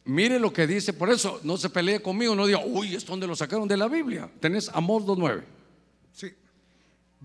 [0.04, 3.26] Mire lo que dice, por eso no se pelee conmigo, no diga, uy, es donde
[3.26, 4.30] lo sacaron de la Biblia.
[4.40, 5.42] Tenés Amor 2.9.
[6.12, 6.34] Sí.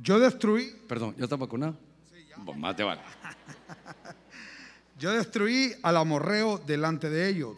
[0.01, 0.75] Yo destruí.
[0.87, 1.75] Perdón, ¿ya está vacunado?
[2.09, 2.37] Sí, ya.
[2.37, 3.01] más te vale.
[4.99, 7.55] Yo destruí al amorreo delante de ellos,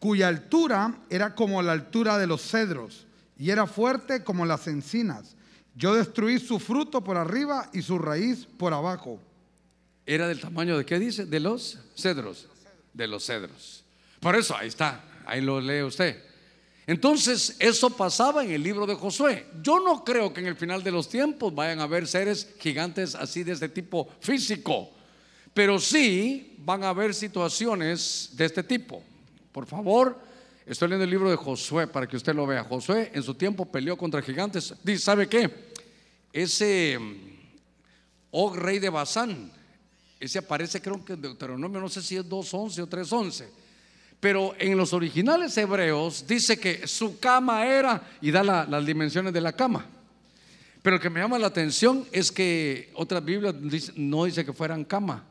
[0.00, 3.06] cuya altura era como la altura de los cedros
[3.38, 5.36] y era fuerte como las encinas
[5.74, 9.18] yo destruí su fruto por arriba y su raíz por abajo.
[10.04, 11.26] ¿Era del tamaño de qué dice?
[11.26, 12.48] De los cedros.
[12.92, 13.84] De los cedros.
[14.20, 16.22] Por eso, ahí está, ahí lo lee usted.
[16.86, 19.46] Entonces, eso pasaba en el libro de Josué.
[19.62, 23.14] Yo no creo que en el final de los tiempos vayan a haber seres gigantes
[23.14, 24.90] así de este tipo físico,
[25.54, 29.02] pero sí van a haber situaciones de este tipo.
[29.52, 30.18] Por favor,
[30.64, 32.62] Estoy leyendo el libro de Josué para que usted lo vea.
[32.64, 34.74] Josué en su tiempo peleó contra gigantes.
[34.84, 35.50] Dice, ¿sabe qué?
[36.32, 36.98] Ese
[38.30, 39.50] oh rey de Basán,
[40.20, 43.46] ese aparece creo que en Deuteronomio, no sé si es 2.11 o 3.11.
[44.20, 49.40] Pero en los originales hebreos dice que su cama era, y da las dimensiones de
[49.40, 49.84] la cama.
[50.80, 53.54] Pero lo que me llama la atención es que otras Biblias
[53.96, 55.24] no dice que fueran cama.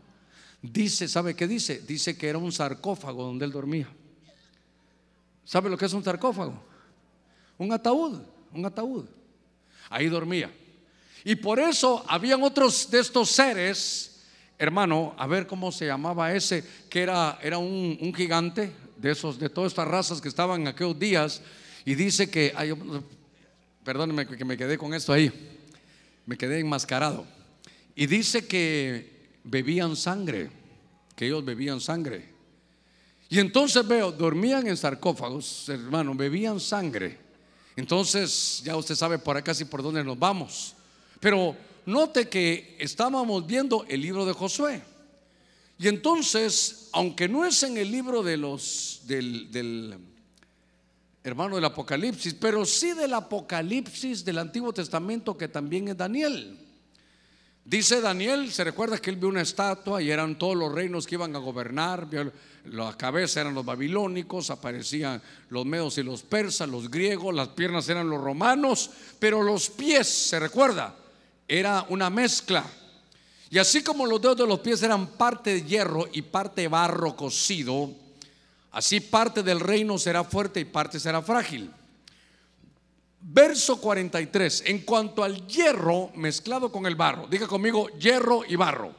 [0.61, 1.81] Dice, ¿sabe qué dice?
[1.87, 3.87] Dice que era un sarcófago donde él dormía.
[5.51, 6.53] ¿Sabe lo que es un sarcófago?
[7.57, 8.21] Un ataúd,
[8.53, 9.05] un ataúd.
[9.89, 10.49] Ahí dormía.
[11.25, 14.07] Y por eso habían otros de estos seres
[14.57, 19.49] hermano, a ver cómo se llamaba ese, que era, era un, gigante de esos, de
[19.49, 21.41] todas estas razas que estaban en aquellos días,
[21.83, 22.71] y dice que, ay,
[23.83, 25.31] perdóneme que me quedé con esto ahí,
[26.27, 27.25] me quedé enmascarado,
[27.95, 30.51] y dice que bebían sangre,
[31.15, 32.30] que ellos bebían sangre.
[33.31, 37.17] Y entonces veo, dormían en sarcófagos, hermano, bebían sangre.
[37.77, 40.75] Entonces, ya usted sabe por acá casi por dónde nos vamos.
[41.21, 41.55] Pero
[41.85, 44.81] note que estábamos viendo el libro de Josué.
[45.79, 49.97] Y entonces, aunque no es en el libro de los del,
[51.23, 56.59] hermano del Apocalipsis, pero sí del Apocalipsis del Antiguo Testamento que también es Daniel.
[57.63, 61.15] Dice Daniel, se recuerda que él vio una estatua y eran todos los reinos que
[61.15, 62.07] iban a gobernar,
[62.65, 67.87] la cabeza eran los babilónicos, aparecían los medos y los persas, los griegos, las piernas
[67.87, 68.89] eran los romanos,
[69.19, 70.95] pero los pies, se recuerda,
[71.47, 72.65] era una mezcla.
[73.51, 76.67] Y así como los dedos de los pies eran parte de hierro y parte de
[76.67, 77.91] barro cocido,
[78.71, 81.69] así parte del reino será fuerte y parte será frágil.
[83.23, 88.93] Verso 43, en cuanto al hierro mezclado con el barro, diga conmigo hierro y barro,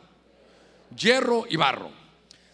[0.96, 1.90] hierro y barro.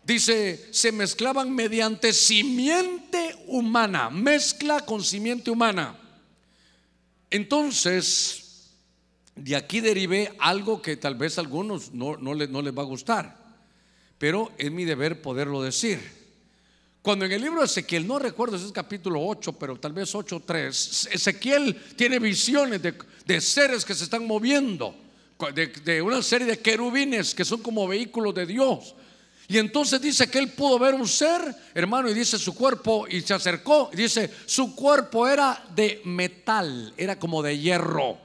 [0.02, 5.98] Dice, se mezclaban mediante simiente humana, mezcla con simiente humana.
[7.30, 8.72] Entonces,
[9.36, 12.80] de aquí derivé algo que tal vez a algunos no, no, les, no les va
[12.80, 13.36] a gustar,
[14.16, 16.17] pero es mi deber poderlo decir.
[17.08, 20.14] Cuando en el libro de Ezequiel, no recuerdo si es capítulo 8, pero tal vez
[20.14, 24.94] 8.3, Ezequiel tiene visiones de, seres que se están moviendo,
[25.54, 28.94] de, de, una serie de querubines que son como vehículos de Dios.
[29.48, 31.40] Y entonces dice que él pudo ver un ser,
[31.72, 36.92] hermano, y dice su cuerpo, y se acercó, y dice, su cuerpo era de metal,
[36.98, 38.18] era como de hierro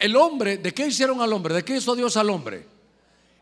[0.00, 1.54] el hombre, ¿de qué hicieron al hombre?
[1.54, 2.66] ¿De qué hizo Dios al hombre?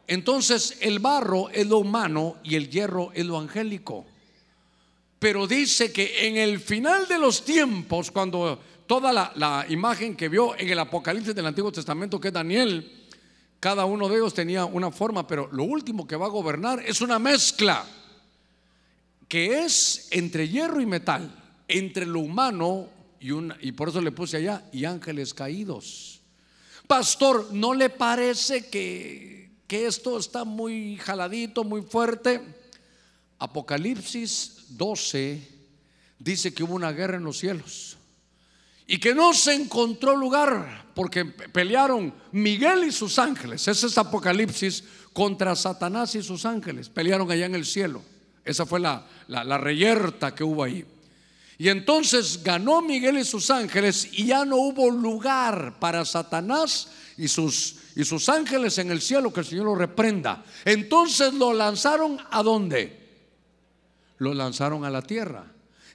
[0.06, 4.04] Entonces el barro es lo humano y el hierro es lo angélico.
[5.20, 10.58] Pero dice que en el final de los tiempos, cuando toda la, imagen que vio
[10.58, 13.06] en el Apocalipsis del Antiguo Testamento, que es Daniel,
[13.60, 17.02] cada uno de ellos tenía una forma, pero lo último que va a gobernar es
[17.02, 17.84] una mezcla,
[19.28, 21.30] que es entre hierro y metal,
[21.68, 22.88] entre lo humano
[23.20, 26.22] y, un, y por eso le puse allá, y ángeles caídos.
[26.86, 32.40] Pastor, ¿no le parece que, esto está muy jaladito, muy fuerte?
[33.38, 35.48] Apocalipsis 12
[36.18, 37.96] dice que hubo una guerra en los cielos
[38.86, 43.66] y que no se encontró lugar porque pelearon Miguel y sus ángeles.
[43.68, 46.88] Ese es Apocalipsis contra Satanás y sus ángeles.
[46.88, 48.02] Pelearon allá en el cielo.
[48.44, 50.84] Esa fue la, la, la reyerta que hubo ahí.
[51.56, 57.28] Y entonces ganó Miguel y sus ángeles y ya no hubo lugar para Satanás y
[57.28, 60.42] sus, y sus ángeles en el cielo, que el Señor lo reprenda.
[60.64, 62.99] Entonces lo lanzaron a dónde?
[64.20, 65.44] Lo lanzaron a la tierra.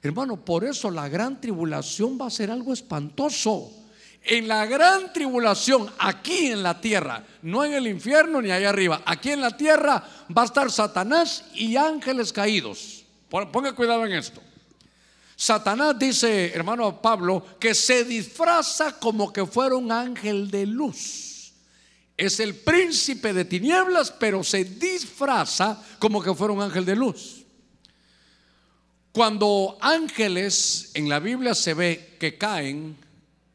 [0.02, 3.72] Hermano, por eso la gran tribulación va a ser algo espantoso.
[4.22, 9.02] En la gran tribulación, aquí en la tierra, no en el infierno ni allá arriba,
[9.06, 10.02] aquí en la tierra
[10.36, 13.04] va a estar Satanás y ángeles caídos.
[13.28, 14.40] Ponga cuidado en esto.
[15.36, 21.52] Satanás dice, hermano Pablo, que se disfraza como que fuera un ángel de luz.
[22.16, 27.45] Es el príncipe de tinieblas, pero se disfraza como que fuera un ángel de luz.
[29.16, 32.98] Cuando ángeles en la Biblia se ve que caen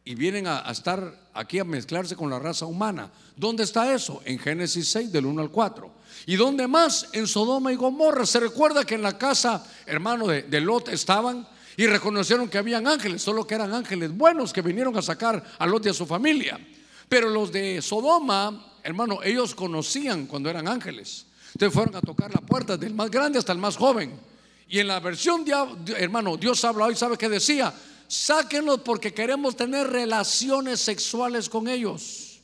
[0.03, 4.23] y vienen a, estar aquí a mezclarse con la raza humana, ¿dónde está eso?
[4.25, 5.91] En Génesis 6 del 1 al 4.
[6.25, 7.09] ¿Y dónde más?
[7.13, 8.25] En Sodoma y Gomorra.
[8.25, 11.47] Se recuerda que en la casa, hermano, de, de Lot estaban
[11.77, 15.67] y reconocieron que habían ángeles, solo que eran ángeles buenos que vinieron a sacar a
[15.67, 16.59] Lot y a su familia.
[17.07, 21.27] Pero los de Sodoma, hermano, ellos conocían cuando eran ángeles.
[21.53, 24.30] Entonces fueron a tocar la puerta del más grande hasta el más joven.
[24.71, 25.53] Y en la versión, de,
[25.97, 27.73] hermano, Dios habla hoy, ¿sabe qué decía?
[28.07, 32.39] Sáquenlos porque queremos tener relaciones sexuales con ellos.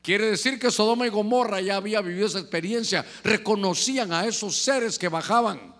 [0.00, 4.96] Quiere decir que Sodoma y Gomorra ya había vivido esa experiencia, reconocían a esos seres
[4.96, 5.74] que bajaban,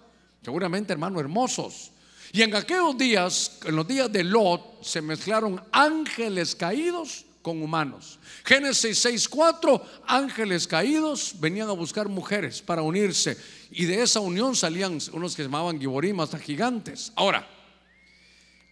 [0.45, 1.93] seguramente hermano hermosos,
[2.33, 8.19] y en aquellos días, en los días de Lot, se mezclaron ángeles caídos con humanos.
[8.45, 13.37] Génesis 6:4, ángeles caídos venían a buscar mujeres para unirse
[13.71, 17.13] y de esa unión salían unos que se llamaban giborim hasta gigantes.
[17.17, 17.49] Ahora,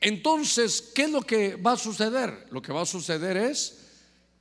[0.00, 2.46] entonces, ¿qué es lo que va a suceder?
[2.50, 3.78] Lo que va a suceder es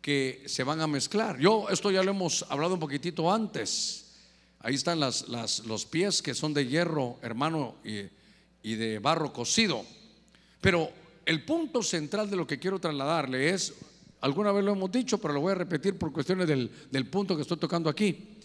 [0.02, 1.38] que se van a mezclar.
[1.40, 4.06] Yo, esto ya lo hemos hablado un poquitito antes.
[4.62, 9.86] Ahí están los pies que son de hierro, hermano, y de barro cocido.
[10.62, 10.92] Pero
[11.26, 13.74] el punto central de lo que quiero trasladarle es,
[14.22, 17.36] alguna vez lo hemos dicho, pero lo voy a repetir por cuestiones del, del punto
[17.36, 18.38] que estoy tocando aquí,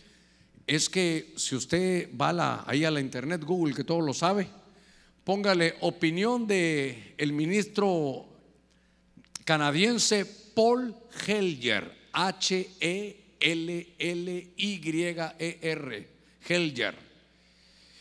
[0.66, 4.48] es que si usted va ahí a la internet, Google, que todo lo sabe,
[5.24, 8.26] póngale opinión de ministro
[9.44, 10.94] canadiense Paul
[11.26, 13.18] Helger, H-E-L-L-Y-E-R,
[16.48, 16.94] Helger.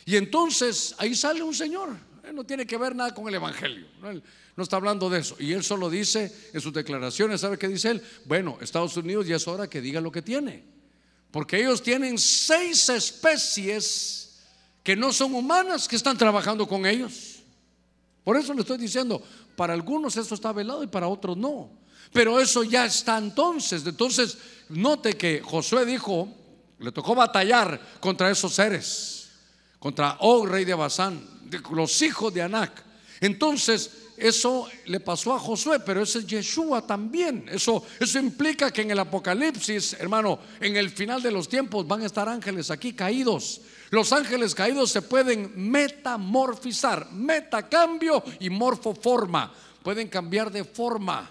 [0.06, 1.98] Y entonces ahí sale un señor,
[2.34, 4.22] no tiene que ver nada con el Evangelio, ¿no?
[4.56, 5.36] No está hablando de eso.
[5.40, 8.04] Y él solo dice en sus declaraciones, ¿sabe qué dice él?
[8.26, 10.64] Bueno, Estados Unidos ya es hora que diga lo que tiene.
[11.32, 14.42] Porque ellos tienen seis especies
[14.84, 17.40] que no son humanas que están trabajando con ellos.
[18.24, 19.22] Por eso le estoy diciendo,
[19.56, 21.72] para algunos esto está velado y para otros no.
[22.12, 23.86] Pero eso ya está entonces.
[23.88, 24.38] Entonces,
[24.70, 26.30] note que Josué dijo,
[26.80, 29.30] le tocó batallar contra esos seres,
[29.80, 31.28] contra Og, rey de Basán,
[31.72, 32.84] los hijos de Anac.
[33.20, 37.44] Entonces, eso le pasó a Josué, pero ese es Yeshua también.
[37.52, 42.04] Eso, eso implica que en el Apocalipsis, hermano, en el final de los tiempos van
[42.04, 43.60] a estar ángeles aquí caídos.
[43.90, 49.54] Los ángeles caídos se pueden metamorfizar, metacambio y morfoforma.
[49.84, 51.30] Pueden cambiar de forma,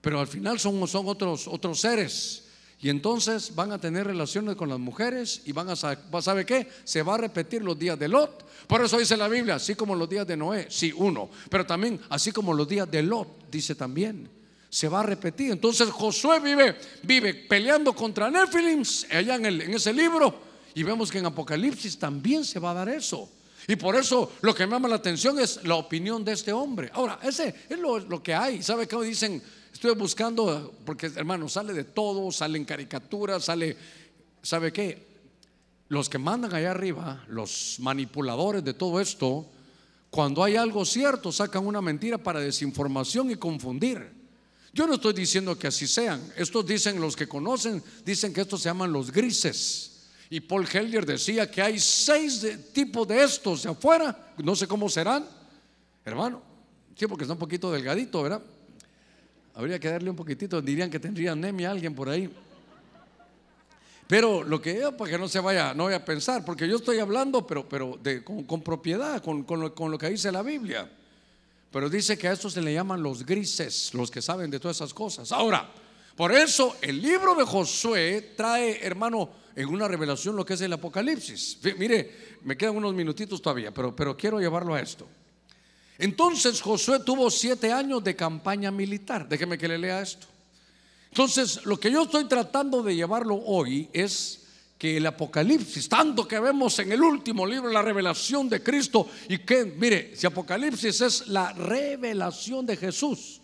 [0.00, 2.43] pero al final son, son otros, otros seres.
[2.84, 6.68] Y entonces van a tener relaciones con las mujeres y van a saber qué?
[6.84, 8.46] Se va a repetir los días de Lot.
[8.66, 11.98] Por eso dice la Biblia, así como los días de Noé, sí, uno, pero también
[12.10, 14.28] así como los días de Lot, dice también.
[14.68, 15.50] Se va a repetir.
[15.50, 20.34] Entonces Josué vive, vive peleando contra Nefilims allá en, ese libro.
[20.74, 23.30] Y vemos que en Apocalipsis también se va a dar eso.
[23.66, 26.90] Y por eso lo que me llama la atención es la opinión de este hombre.
[26.92, 28.62] Ahora, ese es lo, lo que hay.
[28.62, 29.42] ¿Sabe qué dicen?
[29.74, 33.76] Estoy buscando, porque hermano, sale de todo, salen caricaturas, sale,
[34.40, 35.04] ¿sabe qué?
[35.88, 39.44] Los que mandan allá arriba, los manipuladores de todo esto,
[40.10, 44.12] cuando hay algo cierto, sacan una mentira para desinformación y confundir.
[44.72, 46.22] Yo no estoy diciendo que así sean.
[46.36, 50.04] Estos dicen, los que conocen, dicen que estos se llaman los grises.
[50.30, 54.34] Y Paul Hellier decía que hay seis tipos de estos de afuera.
[54.38, 55.26] No sé cómo serán,
[56.04, 56.40] hermano.
[56.94, 58.40] Sí, porque está un poquito delgadito, ¿verdad?
[59.54, 62.28] Habría que darle un poquitito, dirían que tendría anemia alguien por ahí.
[64.06, 66.76] Pero lo que yo, para que no se vaya, no vaya a pensar, porque yo
[66.76, 70.90] estoy hablando, pero, pero de, con, propiedad, con, con, lo, que dice la Biblia.
[71.70, 74.76] Pero dice que a estos se le llaman los grises, los que saben de todas
[74.76, 75.32] esas cosas.
[75.32, 75.68] Ahora,
[76.16, 80.72] por eso el libro de Josué trae, hermano, en una revelación lo que es el
[80.72, 81.58] Apocalipsis.
[81.78, 85.06] Mire, me quedan unos minutitos todavía, pero, pero quiero llevarlo a esto.
[85.98, 89.28] Entonces Josué tuvo siete años de campaña militar.
[89.28, 90.26] Déjeme que le lea esto.
[91.14, 94.40] Entonces, lo que yo estoy tratando de llevarlo hoy es
[94.76, 99.38] que el Apocalipsis, tanto que vemos en el último libro, la revelación de Cristo, y
[99.38, 103.40] que, mire, si Apocalipsis es la revelación de Jesús,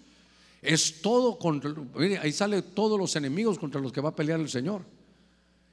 [0.60, 4.40] es todo contra, mire, ahí sale todos los enemigos contra los que va a pelear
[4.40, 4.82] el Señor.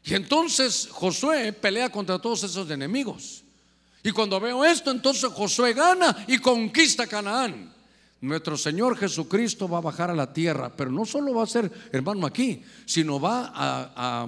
[0.04, 3.44] Y entonces Josué pelea contra todos esos enemigos.
[4.08, 7.74] Y cuando veo esto, entonces Josué gana y conquista Canaán.
[8.22, 11.70] Nuestro Señor Jesucristo va a bajar a la tierra, pero no solo va a ser,
[11.92, 14.26] hermano, aquí, sino va a,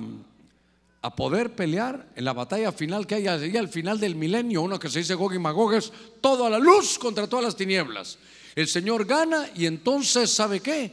[1.16, 4.90] poder pelear en la batalla final que hay allí al final del milenio, uno que
[4.90, 8.18] se dice Gog y Magog, es todo a la luz contra todas las tinieblas.
[8.56, 10.92] El Señor gana y entonces, ¿sabe qué?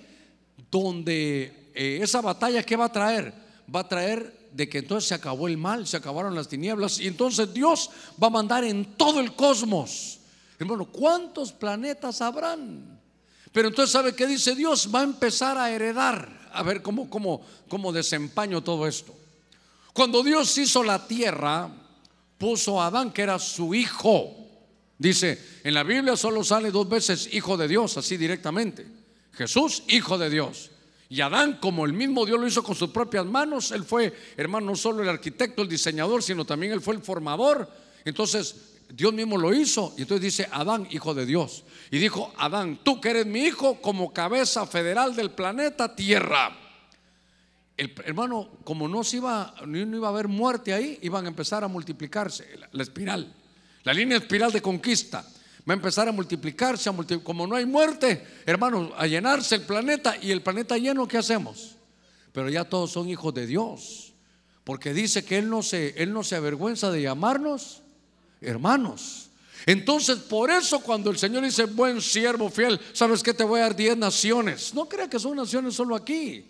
[0.70, 3.34] Donde eh, esa batalla, ¿qué va a traer?
[3.74, 7.06] Va a traer de que entonces se acabó el mal, se acabaron las tinieblas y
[7.06, 7.90] entonces Dios
[8.20, 10.18] va a mandar en todo el cosmos.
[10.58, 12.98] Hermano, ¿cuántos planetas habrán?
[13.52, 14.88] Pero entonces, ¿sabe qué dice Dios?
[14.94, 19.14] Va a empezar a heredar, a ver cómo, cómo, cómo desempeño todo esto.
[19.92, 21.70] Cuando Dios hizo la tierra,
[22.38, 24.34] puso a Adán, que era su hijo.
[24.98, 28.86] Dice, en la Biblia solo sale dos veces hijo de Dios, así directamente.
[29.32, 30.70] Jesús, hijo de Dios.
[31.08, 34.66] Y Adán, como el mismo Dios lo hizo con sus propias manos, él fue, hermano,
[34.66, 37.70] no solo el arquitecto, el diseñador, sino también él fue el formador.
[38.04, 39.94] Entonces, Dios mismo lo hizo.
[39.96, 41.64] Y entonces dice, Adán, hijo de Dios.
[41.90, 46.56] Y dijo, Adán, tú que eres mi hijo como cabeza federal del planeta Tierra.
[47.76, 51.62] El, hermano, como no se iba, no iba a haber muerte ahí, iban a empezar
[51.62, 53.32] a multiplicarse la, la espiral,
[53.84, 55.24] la línea espiral de conquista.
[55.68, 59.62] Va a empezar a multiplicarse, a multi- como no hay muerte, hermanos, a llenarse el
[59.62, 61.74] planeta y el planeta lleno, ¿qué hacemos?
[62.32, 64.12] Pero ya todos son hijos de Dios,
[64.62, 67.82] porque dice que Él no se, Él no se avergüenza de llamarnos
[68.40, 69.30] hermanos.
[69.64, 73.64] Entonces, por eso cuando el Señor dice, buen siervo fiel, ¿sabes que Te voy a
[73.64, 74.72] dar 10 naciones.
[74.74, 76.44] No crea que son naciones solo aquí,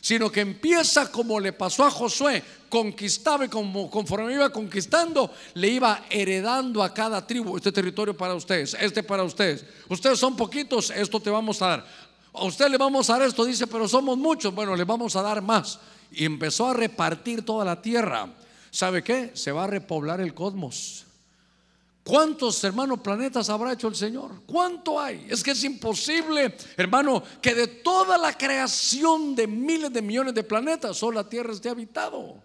[0.00, 5.68] sino que empieza como le pasó a Josué, conquistaba y como, conforme iba conquistando, le
[5.68, 9.64] iba heredando a cada tribu, este territorio para ustedes, este para ustedes.
[9.88, 11.86] Ustedes son poquitos, esto te vamos a dar.
[12.32, 15.22] A usted le vamos a dar esto, dice, pero somos muchos, bueno, le vamos a
[15.22, 15.78] dar más.
[16.12, 18.28] Y empezó a repartir toda la tierra.
[18.70, 19.32] ¿Sabe qué?
[19.34, 21.07] Se va a repoblar el cosmos.
[22.08, 24.40] ¿Cuántos, hermanos, planetas habrá hecho el Señor?
[24.46, 25.26] ¿Cuánto hay?
[25.28, 30.42] Es que es imposible, hermano, que de toda la creación de miles de millones de
[30.42, 32.42] planetas, solo la Tierra esté habitado.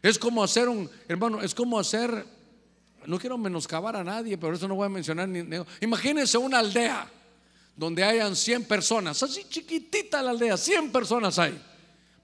[0.00, 2.24] Es como hacer un, hermano, es como hacer,
[3.04, 5.42] no quiero menoscabar a nadie, pero eso no voy a mencionar ni.
[5.42, 7.06] ni- Imagínense una aldea
[7.76, 11.62] donde hayan 100 personas, así chiquitita la aldea, 100 personas hay.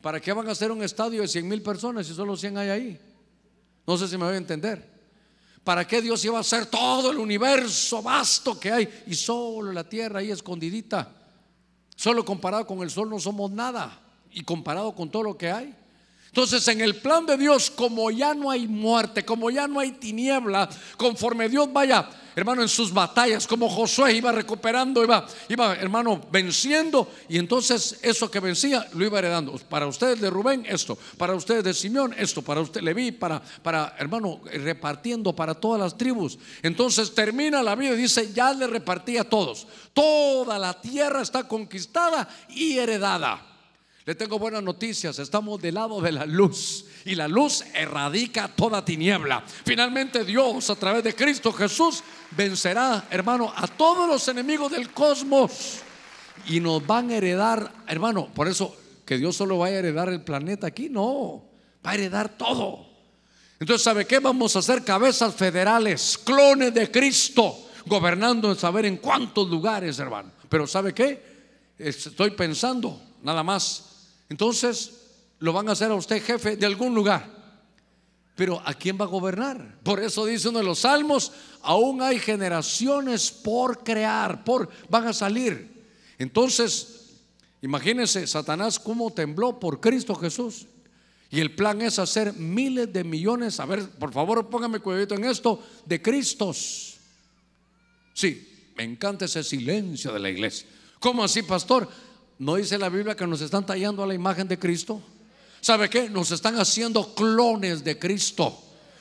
[0.00, 2.70] ¿Para qué van a hacer un estadio de 100 mil personas si solo 100 hay
[2.70, 3.00] ahí?
[3.86, 4.99] No sé si me voy a entender.
[5.64, 9.88] ¿Para qué Dios iba a hacer todo el universo vasto que hay y solo la
[9.88, 11.12] tierra ahí escondidita?
[11.94, 14.00] Solo comparado con el sol no somos nada
[14.30, 15.76] y comparado con todo lo que hay.
[16.30, 19.90] Entonces en el plan de Dios, como ya no hay muerte, como ya no hay
[19.90, 26.20] tiniebla, conforme Dios vaya, hermano, en sus batallas, como Josué iba recuperando, iba, iba, hermano,
[26.30, 29.58] venciendo, y entonces eso que vencía lo iba heredando.
[29.68, 33.96] Para ustedes de Rubén, esto, para ustedes de Simeón, esto, para usted Leví, para, para,
[33.98, 36.38] hermano, repartiendo para todas las tribus.
[36.62, 39.66] Entonces termina la vida y dice, ya le repartí a todos.
[39.92, 43.49] Toda la tierra está conquistada y heredada.
[44.10, 48.84] Le tengo buenas noticias, estamos del lado de la luz y la luz erradica toda
[48.84, 49.44] tiniebla.
[49.64, 52.02] Finalmente Dios a través de Cristo Jesús
[52.32, 55.78] vencerá, hermano, a todos los enemigos del cosmos
[56.48, 60.24] y nos van a heredar, hermano, por eso que Dios solo va a heredar el
[60.24, 61.44] planeta aquí, no,
[61.86, 62.84] va a heredar todo.
[63.60, 64.18] Entonces, ¿sabe qué?
[64.18, 67.56] Vamos a hacer cabezas federales, clones de Cristo,
[67.86, 70.32] gobernando en saber en cuántos lugares, hermano.
[70.48, 71.70] Pero ¿sabe qué?
[71.78, 73.86] Estoy pensando, nada más.
[74.30, 74.92] Entonces,
[75.40, 77.38] lo van a hacer a usted jefe de algún lugar.
[78.36, 79.78] Pero ¿a quién va a gobernar?
[79.82, 85.12] Por eso dice uno de los salmos, aún hay generaciones por crear, por van a
[85.12, 85.84] salir.
[86.18, 87.20] Entonces,
[87.60, 90.66] imagínense Satanás cómo tembló por Cristo Jesús.
[91.30, 95.24] Y el plan es hacer miles de millones, a ver, por favor, póngame cuidadito en
[95.24, 96.96] esto, de Cristos.
[98.14, 100.66] Sí, me encanta ese silencio de la iglesia.
[100.98, 101.88] ¿Cómo así, pastor?
[102.40, 105.02] ¿No dice la Biblia que nos están tallando a la imagen de Cristo?
[105.60, 106.08] ¿Sabe qué?
[106.08, 108.58] Nos están haciendo clones de Cristo.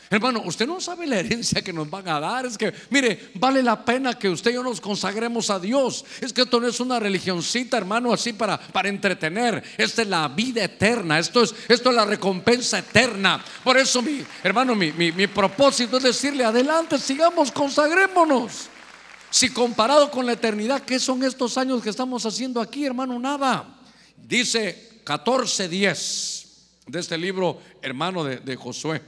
[0.10, 2.46] Hermano, usted no sabe la herencia que nos van a dar.
[2.46, 6.04] Es que, mire, vale la pena que usted y yo nos consagremos a Dios.
[6.20, 9.64] Es que esto no es una religioncita, hermano, así para, para entretener.
[9.78, 11.18] Esta es la vida eterna.
[11.18, 13.42] Esto es, esto es la recompensa eterna.
[13.64, 18.68] Por eso, mi hermano, mi, mi, mi propósito es decirle, adelante, sigamos, consagrémonos.
[19.32, 23.20] Si comparado con la eternidad, ¿qué son estos años que estamos haciendo aquí, hermano?
[23.20, 23.80] Nada.
[24.18, 26.46] Dice 14:10
[26.88, 29.02] de este libro, hermano de, Josué.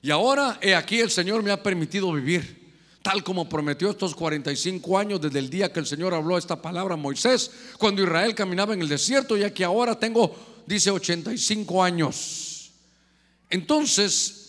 [0.00, 2.72] Y ahora, he aquí, el Señor me ha permitido vivir,
[3.02, 6.94] tal como prometió estos 45 años desde el día que el Señor habló esta palabra
[6.94, 10.34] a Moisés, cuando Israel caminaba en el desierto, ya que ahora tengo,
[10.66, 12.70] dice, 85 años.
[13.50, 14.39] Entonces,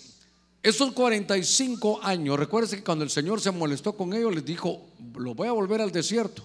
[0.64, 5.34] esos 45 años, recuérdense que cuando el Señor se molestó con ellos, les dijo, lo
[5.34, 6.44] voy a volver al desierto.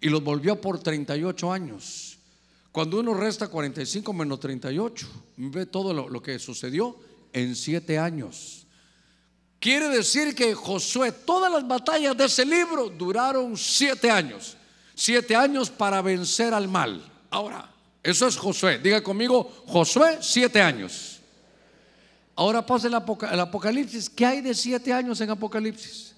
[0.00, 2.18] Y los volvió por 38 años.
[2.72, 5.06] Cuando uno resta 45 menos 38,
[5.36, 6.96] ve todo lo, lo que sucedió
[7.34, 8.66] en 7 años.
[9.58, 14.56] Quiere decir que Josué, todas las batallas de ese libro duraron 7 años.
[14.94, 17.04] 7 años para vencer al mal.
[17.28, 17.70] Ahora,
[18.02, 18.78] eso es Josué.
[18.78, 21.19] Diga conmigo, Josué, 7 años.
[22.40, 24.08] Ahora pasa el, apoca- el Apocalipsis.
[24.08, 26.14] ¿Qué hay de siete años en Apocalipsis?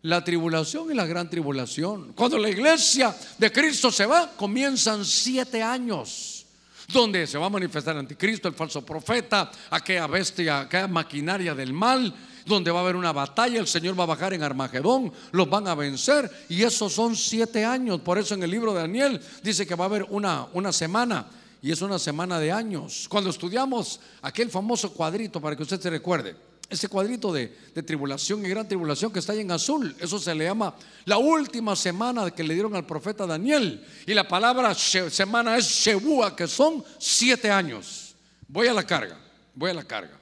[0.00, 2.14] La tribulación y la gran tribulación.
[2.14, 6.46] Cuando la iglesia de Cristo se va, comienzan siete años.
[6.90, 11.74] Donde se va a manifestar el anticristo, el falso profeta, aquella bestia, aquella maquinaria del
[11.74, 12.14] mal,
[12.46, 15.68] donde va a haber una batalla, el Señor va a bajar en Armagedón, los van
[15.68, 18.00] a vencer, y esos son siete años.
[18.00, 21.26] Por eso en el libro de Daniel dice que va a haber una, una semana
[21.62, 23.06] y es una semana de años.
[23.08, 26.36] Cuando estudiamos aquel famoso cuadrito, para que usted se recuerde,
[26.70, 27.48] ese cuadrito de,
[27.84, 31.74] tribulación y gran tribulación que está ahí en azul, eso se le llama la última
[31.74, 33.84] semana que le dieron al profeta Daniel.
[34.06, 38.14] Y la palabra semana es Shebúa, que son siete años.
[38.46, 39.18] Voy a la carga,
[39.54, 40.18] voy a la carga.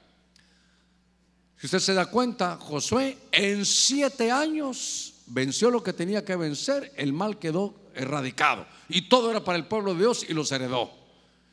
[1.57, 6.91] Si usted se da cuenta, Josué en siete años venció lo que tenía que vencer,
[6.95, 8.65] el mal quedó erradicado.
[8.87, 10.98] Y todo era para el pueblo de Dios y los heredó.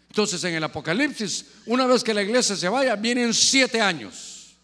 [0.09, 4.57] Entonces en el Apocalipsis, una vez que la iglesia se vaya, vienen siete años.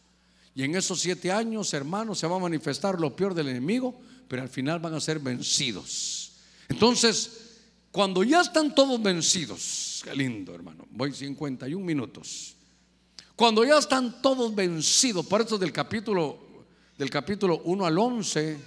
[0.55, 4.43] Y en esos siete años, hermanos, se va a manifestar lo peor del enemigo, pero
[4.43, 6.33] al final van a ser vencidos.
[6.69, 12.55] Entonces, cuando ya están todos vencidos, qué lindo hermano, voy 51 minutos.
[13.37, 16.53] Cuando ya están todos vencidos, por eso del capítulo
[17.03, 18.59] del capítulo 1 al 11,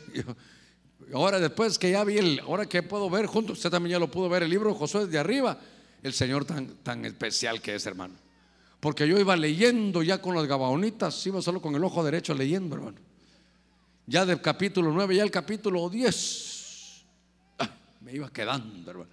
[1.14, 4.12] ahora después que ya vi el, ahora que puedo ver junto, usted también ya lo
[4.12, 5.58] pudo ver el libro Josué de arriba,
[6.06, 8.14] el Señor tan, tan especial que es, hermano.
[8.80, 12.76] Porque yo iba leyendo ya con las gabaonitas, iba solo con el ojo derecho leyendo,
[12.76, 13.00] hermano.
[14.06, 17.06] Ya del capítulo 9, ya el capítulo 10,
[17.58, 17.70] ah,
[18.02, 19.10] me iba quedando, hermano.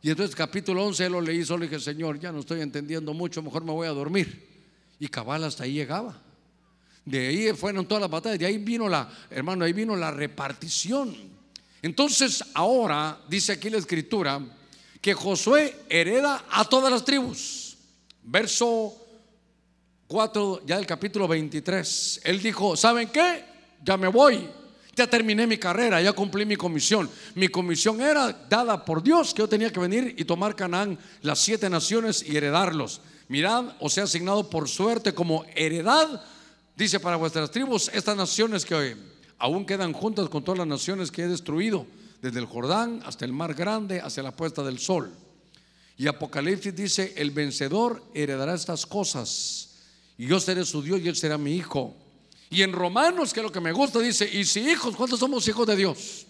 [0.00, 3.42] Y entonces capítulo 11 lo leí solo y dije, Señor, ya no estoy entendiendo mucho,
[3.42, 4.48] mejor me voy a dormir.
[4.98, 6.18] Y cabal hasta ahí llegaba.
[7.04, 11.14] De ahí fueron todas las batallas, de ahí vino la, hermano, ahí vino la repartición.
[11.82, 14.40] Entonces ahora dice aquí la escritura
[15.02, 17.76] que Josué hereda a todas las tribus.
[18.22, 18.96] Verso
[20.06, 22.20] 4, ya del capítulo 23.
[22.22, 23.44] Él dijo, ¿saben qué?
[23.84, 24.48] Ya me voy.
[24.94, 27.10] Ya terminé mi carrera, ya cumplí mi comisión.
[27.34, 31.40] Mi comisión era dada por Dios que yo tenía que venir y tomar Canaán, las
[31.40, 33.00] siete naciones y heredarlos.
[33.26, 36.22] Mirad, os he asignado por suerte como heredad,
[36.76, 38.96] dice para vuestras tribus, estas naciones que hoy
[39.38, 41.86] aún quedan juntas con todas las naciones que he destruido,
[42.22, 45.12] desde el Jordán hasta el mar grande, hacia la puesta del sol.
[45.98, 49.80] Y Apocalipsis dice, el vencedor heredará estas cosas,
[50.16, 51.94] y yo seré su Dios y él será mi hijo.
[52.48, 55.46] Y en Romanos, que es lo que me gusta, dice, y si hijos, ¿cuántos somos
[55.48, 56.26] hijos de Dios?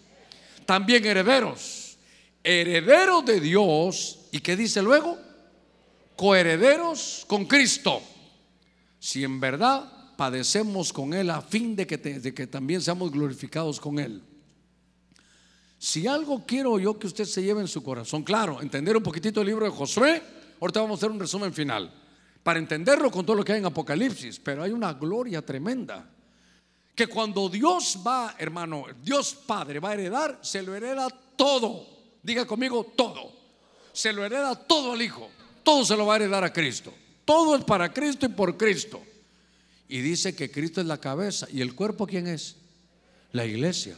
[0.67, 1.97] También herederos.
[2.43, 4.19] Herederos de Dios.
[4.33, 5.19] ¿Y qué dice luego?
[6.17, 8.01] coherederos con Cristo,
[8.99, 13.81] si en verdad padecemos con Él a fin de que, de que también seamos glorificados
[13.81, 14.23] con Él.
[15.83, 19.41] Si algo quiero yo que usted se lleve en su corazón, claro, entender un poquitito
[19.41, 20.23] el libro de Josué,
[20.61, 21.93] ahorita vamos a hacer un resumen final,
[22.45, 26.09] para entenderlo con todo lo que hay en Apocalipsis, pero hay una gloria tremenda.
[26.95, 31.85] Que cuando Dios va, hermano, Dios Padre va a heredar, se lo hereda todo.
[32.23, 33.33] Diga conmigo, todo.
[33.93, 35.29] Se lo hereda todo al Hijo
[35.63, 36.93] todo se lo va a heredar a Cristo.
[37.25, 39.03] Todo es para Cristo y por Cristo.
[39.89, 41.47] Y dice que Cristo es la cabeza.
[41.51, 42.57] ¿Y el cuerpo quién es?
[43.33, 43.97] La iglesia.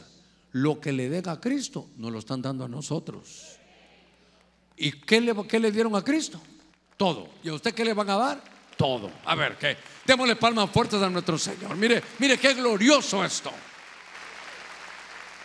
[0.55, 3.59] Lo que le den a Cristo nos lo están dando a nosotros.
[4.77, 6.39] ¿Y qué le, qué le dieron a Cristo?
[6.95, 7.27] Todo.
[7.43, 8.43] ¿Y a usted qué le van a dar?
[8.77, 9.11] Todo.
[9.25, 9.75] A ver, ¿qué?
[10.05, 11.75] Démosle palmas fuertes a nuestro Señor.
[11.75, 13.51] Mire, mire qué glorioso esto.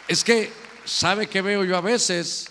[0.07, 0.53] Es que,
[0.85, 2.49] ¿sabe qué veo yo a veces?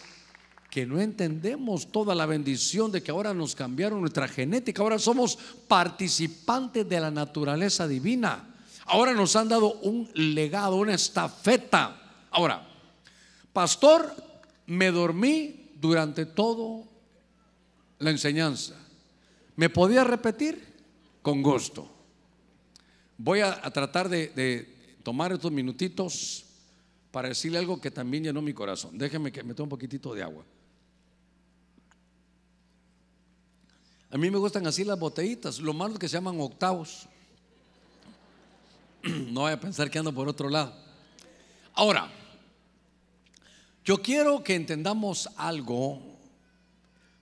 [0.70, 5.36] que no entendemos toda la bendición de que ahora nos cambiaron nuestra genética, ahora somos
[5.68, 8.54] participantes de la naturaleza divina.
[8.86, 12.09] Ahora nos han dado un legado, una estafeta.
[12.32, 12.68] Ahora,
[13.54, 14.14] pastor,
[14.68, 16.86] me dormí durante todo
[18.00, 18.76] la enseñanza.
[19.56, 20.68] ¿Me podía repetir?
[21.22, 21.90] Con gusto.
[23.18, 26.46] Voy a, tratar de, de tomar estos minutitos
[27.12, 28.98] para decirle algo que también llenó mi corazón.
[28.98, 30.46] Déjeme que me tome un poquitito de agua.
[34.12, 37.08] A mí me gustan así las botellitas, lo malo que se llaman octavos.
[39.32, 40.74] No vaya a pensar que ando por otro lado.
[41.74, 42.12] Ahora,
[43.90, 46.00] yo quiero que entendamos algo,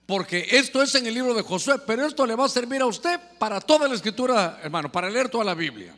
[0.04, 2.86] porque esto es en el libro de Josué, pero esto le va a servir a
[2.86, 5.96] usted para toda la escritura, hermano, para leer toda la Biblia.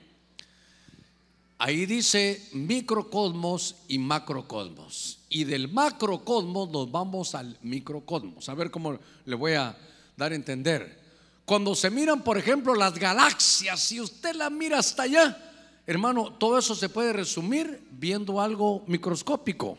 [1.58, 5.18] Ahí dice microcosmos y macrocosmos.
[5.28, 8.48] Y del macrocosmos nos vamos al microcosmos.
[8.48, 9.76] A ver cómo le voy a
[10.16, 11.00] dar a entender.
[11.44, 15.36] Cuando se miran, por ejemplo, las galaxias, si usted la mira hasta allá,
[15.84, 19.76] hermano, todo eso se puede resumir viendo algo microscópico.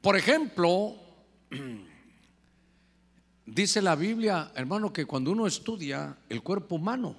[0.00, 0.96] Por ejemplo,
[3.46, 7.16] dice la Biblia, hermano, que cuando uno estudia el cuerpo humano,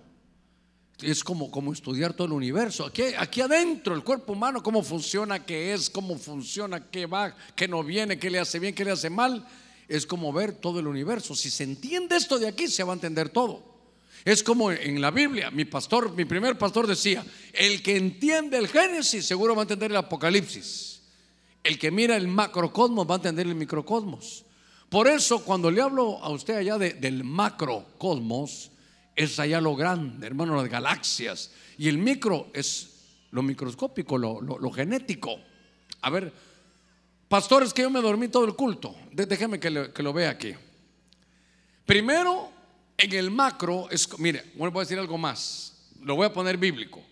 [1.01, 2.85] es como, como estudiar todo el universo.
[2.85, 7.67] Aquí, aquí adentro, el cuerpo humano, cómo funciona, qué es, cómo funciona, qué va, qué
[7.67, 9.45] no viene, qué le hace bien, qué le hace mal
[9.87, 11.35] es como ver todo el universo.
[11.35, 13.77] Si se entiende esto de aquí, se va a entender todo.
[14.25, 18.67] Es como en la Biblia, mi pastor, mi primer pastor decía, el que entiende el
[18.67, 20.96] Génesis seguro va a entender el Apocalipsis.
[21.63, 24.45] El que mira el macrocosmos va a entender el microcosmos.
[24.89, 28.71] Por eso cuando le hablo a usted allá del macrocosmos,
[29.15, 31.51] es allá lo grande, hermano, las galaxias.
[31.77, 32.97] Y el micro es
[33.31, 35.35] lo microscópico, lo, genético.
[36.01, 36.31] A ver,
[37.27, 38.95] Pastores, que yo me dormí todo el culto.
[39.11, 40.53] Déjeme que, lo vea aquí.
[41.85, 42.49] Primero,
[42.97, 45.91] en el macro, es, mire, voy a decir algo más.
[46.01, 47.03] Lo voy a poner bíblico.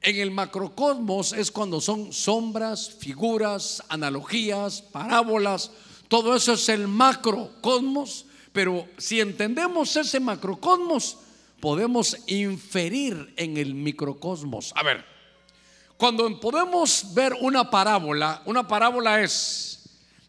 [0.00, 5.72] En el macrocosmos es cuando son sombras, figuras, analogías, parábolas.
[6.08, 8.26] Todo eso es el macrocosmos.
[8.52, 11.18] Pero si entendemos ese macrocosmos,
[11.60, 14.72] podemos inferir en el microcosmos.
[14.76, 15.04] A ver,
[15.96, 19.80] cuando podemos ver una parábola, una parábola es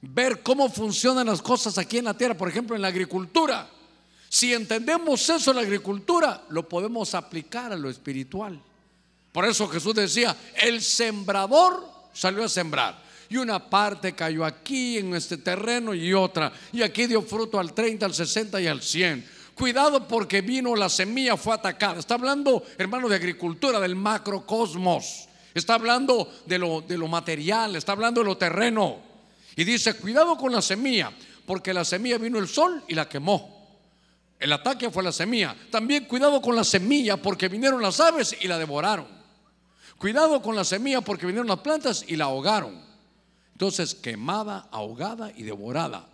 [0.01, 3.69] ver cómo funcionan las cosas aquí en la tierra, por ejemplo, en la agricultura.
[4.29, 8.61] Si entendemos eso en la agricultura, lo podemos aplicar a lo espiritual.
[9.31, 13.09] Por eso Jesús decía, el sembrador salió a sembrar.
[13.29, 16.51] Y una parte cayó aquí en este terreno y otra.
[16.73, 19.25] Y aquí dio fruto al 30, al 60 y al 100.
[19.53, 21.99] Cuidado porque vino la semilla, fue atacada.
[21.99, 25.27] Está hablando, hermano, de agricultura, del macrocosmos.
[25.53, 28.97] Está hablando de lo, de lo material, está hablando de lo terreno.
[29.55, 31.11] Y dice, cuidado con la semilla,
[31.45, 33.59] porque la semilla vino el sol y la quemó.
[34.39, 35.55] El ataque fue la semilla.
[35.69, 39.18] También cuidado con la semilla, porque vinieron las aves y la devoraron.
[39.99, 42.81] Cuidado con la semilla, porque vinieron las plantas y la ahogaron.
[43.51, 46.07] Entonces, quemada, ahogada y devorada.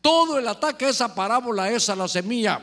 [0.00, 2.62] Todo el ataque, esa parábola es a la semilla.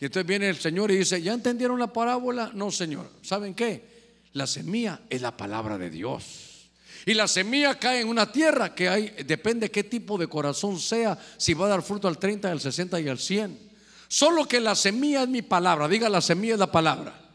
[0.00, 2.52] Y entonces viene el Señor y dice, ¿ya entendieron la parábola?
[2.54, 3.10] No, Señor.
[3.20, 3.98] ¿Saben qué?
[4.34, 6.70] La semilla es la palabra de Dios.
[7.04, 11.18] Y la semilla cae en una tierra que hay, depende qué tipo de corazón sea,
[11.36, 13.58] si va a dar fruto al 30, al 60 y al 100.
[14.06, 17.27] Solo que la semilla es mi palabra, diga la semilla es la palabra.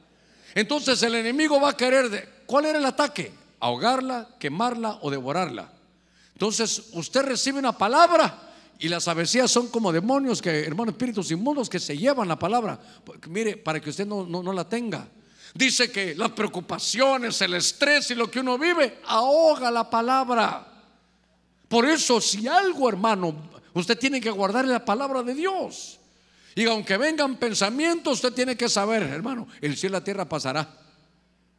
[0.55, 3.31] Entonces el enemigo va a querer, ¿cuál era el ataque?
[3.59, 5.71] Ahogarla, quemarla o devorarla.
[6.33, 11.69] Entonces usted recibe una palabra y las avecías son como demonios que, hermanos, espíritus inmundos
[11.69, 12.79] que se llevan la palabra.
[13.29, 15.07] Mire, para que usted no, no, la tenga.
[15.53, 20.67] Dice que las preocupaciones, el estrés y lo que uno vive ahoga la palabra.
[21.69, 23.35] Por eso, si algo, hermano,
[23.73, 25.99] usted tiene que guardar la palabra de Dios.
[26.55, 30.67] Y aunque vengan pensamientos, usted tiene que saber, hermano, el cielo y la tierra pasará,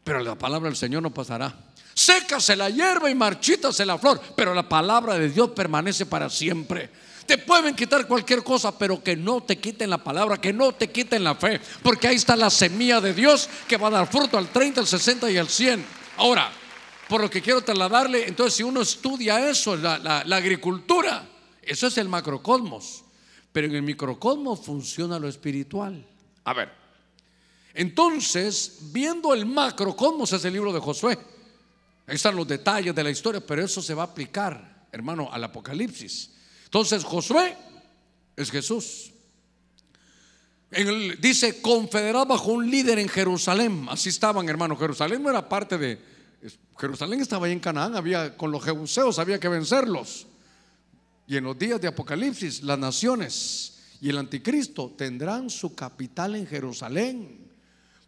[0.04, 1.54] pero la palabra del Señor no pasará.
[1.94, 6.90] Sécase la hierba y marchítase la flor, pero la palabra de Dios permanece para siempre.
[7.26, 10.90] Te pueden quitar cualquier cosa, pero que no te quiten la palabra, que no te
[10.90, 14.36] quiten la fe, porque ahí está la semilla de Dios que va a dar fruto
[14.36, 15.84] al 30, al 60 y al 100.
[16.18, 16.50] Ahora,
[17.08, 21.26] por lo que quiero trasladarle, entonces si uno estudia eso, la, la agricultura,
[21.62, 23.03] eso es el macrocosmos,
[23.54, 26.04] pero en el microcosmos funciona lo espiritual.
[26.42, 26.72] A ver,
[27.72, 31.16] entonces, viendo el macrocosmos es el libro de Josué.
[32.04, 35.44] Ahí están los detalles de la historia, pero eso se va a aplicar, hermano, al
[35.44, 36.32] Apocalipsis.
[36.64, 37.56] Entonces Josué
[38.34, 39.12] es Jesús.
[41.20, 43.86] dice, confederado bajo un líder en Jerusalén.
[43.88, 44.76] Así estaban, hermano.
[44.76, 46.00] Jerusalén no era parte de...
[46.76, 50.26] Jerusalén estaba ahí en Canaán, había, con los jebuseos había que vencerlos.
[51.26, 56.46] Y en los días de Apocalipsis, las naciones y el anticristo tendrán su capital en
[56.46, 57.44] Jerusalén.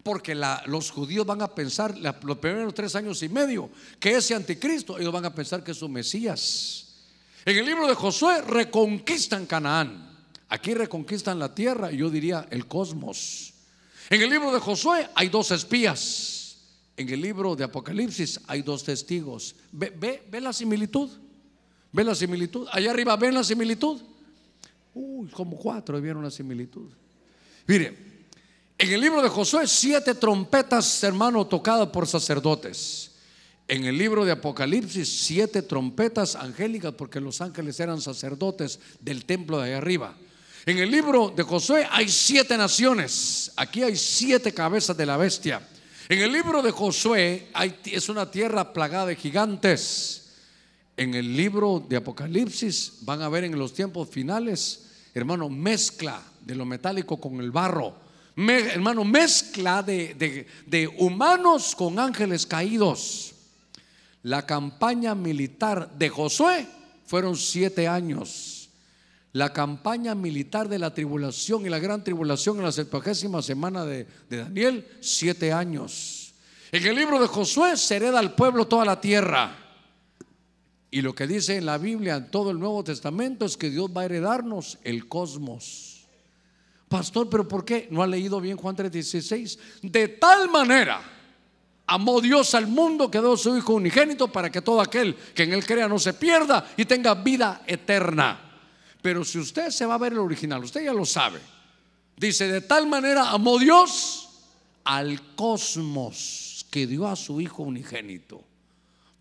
[0.02, 0.34] Porque
[0.66, 5.12] los judíos van a pensar, los primeros tres años y medio, que ese anticristo, ellos
[5.12, 6.86] van a pensar que es su Mesías.
[7.44, 10.06] En el libro de Josué reconquistan Canaán.
[10.48, 13.54] Aquí reconquistan la tierra y yo diría el cosmos.
[14.10, 16.58] En el libro de Josué hay dos espías.
[16.96, 19.56] En el libro de Apocalipsis hay dos testigos.
[19.72, 21.10] ¿Ve, ve, la similitud?
[21.96, 22.68] ¿Ve la similitud?
[22.70, 23.98] Allá arriba ven la similitud.
[24.92, 26.90] Uy, como cuatro vieron la similitud.
[27.66, 27.96] Mire,
[28.76, 33.12] en el libro de Josué siete trompetas, hermano, tocadas por sacerdotes
[33.66, 39.58] en el libro de Apocalipsis siete trompetas angélicas porque los ángeles eran sacerdotes del templo
[39.58, 40.14] de ahí arriba.
[40.66, 43.52] En el libro de Josué hay siete naciones.
[43.56, 45.66] Aquí hay siete cabezas de la bestia.
[46.10, 50.25] En el libro de Josué hay, es una tierra plagada de gigantes.
[50.96, 56.54] En el libro de Apocalipsis van a ver en los tiempos finales, hermano, mezcla de
[56.54, 57.94] lo metálico con el barro.
[58.36, 63.34] hermano, mezcla de, de humanos con ángeles caídos.
[64.22, 66.66] La campaña militar de Josué
[67.04, 68.70] fueron siete años.
[69.32, 74.06] La campaña militar de la tribulación y la gran tribulación en la septuagésima semana de,
[74.30, 76.32] de Daniel, siete años.
[76.72, 79.65] En el libro de Josué se hereda al pueblo toda la tierra.
[80.96, 83.90] Y lo que dice en la Biblia, en todo el Nuevo Testamento, es que Dios
[83.94, 86.06] va a heredarnos el cosmos.
[86.88, 87.86] Pastor, pero ¿por qué?
[87.90, 89.58] ¿No ha leído bien Juan 3:16?
[89.82, 91.02] De tal manera
[91.86, 95.52] Amó Dios al mundo que dio su Hijo unigénito para que todo aquel que en
[95.52, 98.40] él crea no se pierda y tenga vida eterna.
[99.02, 101.40] Pero si usted se va a ver el original, usted ya lo sabe.
[102.16, 104.30] Dice, de tal manera amó Dios
[104.82, 108.42] al cosmos que dio a su Hijo unigénito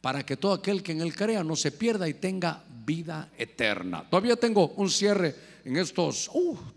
[0.06, 4.08] para que todo aquel que en él crea no se pierda y tenga vida eterna.
[4.08, 5.34] Todavía tengo un cierre
[5.64, 6.30] en estos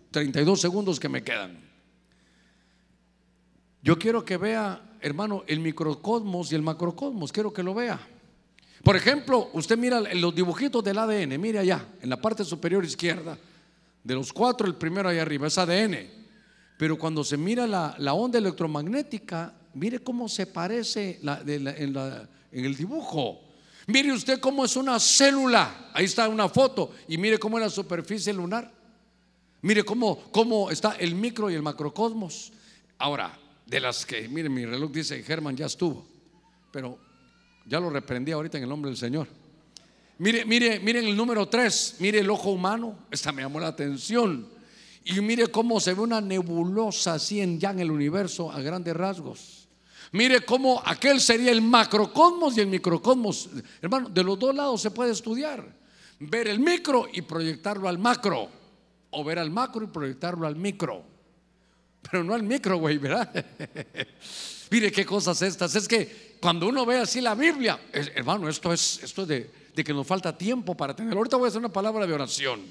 [0.09, 1.59] 32 uh, segundos que me quedan.
[3.83, 7.31] Yo quiero que vea hermano, el microcosmos y el macrocosmos.
[7.31, 7.99] Quiero que lo vea.
[8.83, 13.37] Por ejemplo, usted mira los dibujitos del ADN, mire allá, en la parte superior izquierda.
[14.03, 15.97] De los cuatro, el primero ahí arriba es ADN.
[16.79, 21.93] Pero cuando se mira la, onda electromagnética, mire cómo se parece en,
[22.51, 23.41] el dibujo.
[23.87, 25.89] Mire usted cómo es una célula.
[25.93, 26.91] Ahí está una foto.
[27.07, 28.71] Y mire cómo es la superficie lunar.
[29.61, 32.51] Mire cómo, cómo está el micro y el macrocosmos.
[32.97, 36.05] Ahora, de las que, mire, mi reloj dice, Germán ya estuvo.
[36.71, 36.99] Pero
[37.65, 39.27] ya lo reprendí ahorita en el nombre del Señor.
[40.19, 44.49] Mire, mire, miren el número 3, mire el ojo humano, esta me llamó la atención.
[45.05, 48.95] Y mire cómo se ve una nebulosa así en, ya en el universo a grandes
[48.95, 49.58] rasgos.
[50.11, 53.49] Mire cómo aquel sería el macrocosmos y el microcosmos.
[53.81, 55.63] Hermano, de los dos lados se puede estudiar.
[56.19, 58.49] Ver el micro y proyectarlo al macro.
[59.11, 61.03] O ver al macro y proyectarlo al micro.
[62.09, 63.31] Pero no al micro, güey, ¿verdad?
[64.71, 65.75] Mire qué cosas estas.
[65.75, 69.93] Es que cuando uno ve así la Biblia, hermano, esto es, esto de, de que
[69.93, 71.15] nos falta tiempo para tener.
[71.15, 72.61] Ahorita voy a hacer una palabra de oración.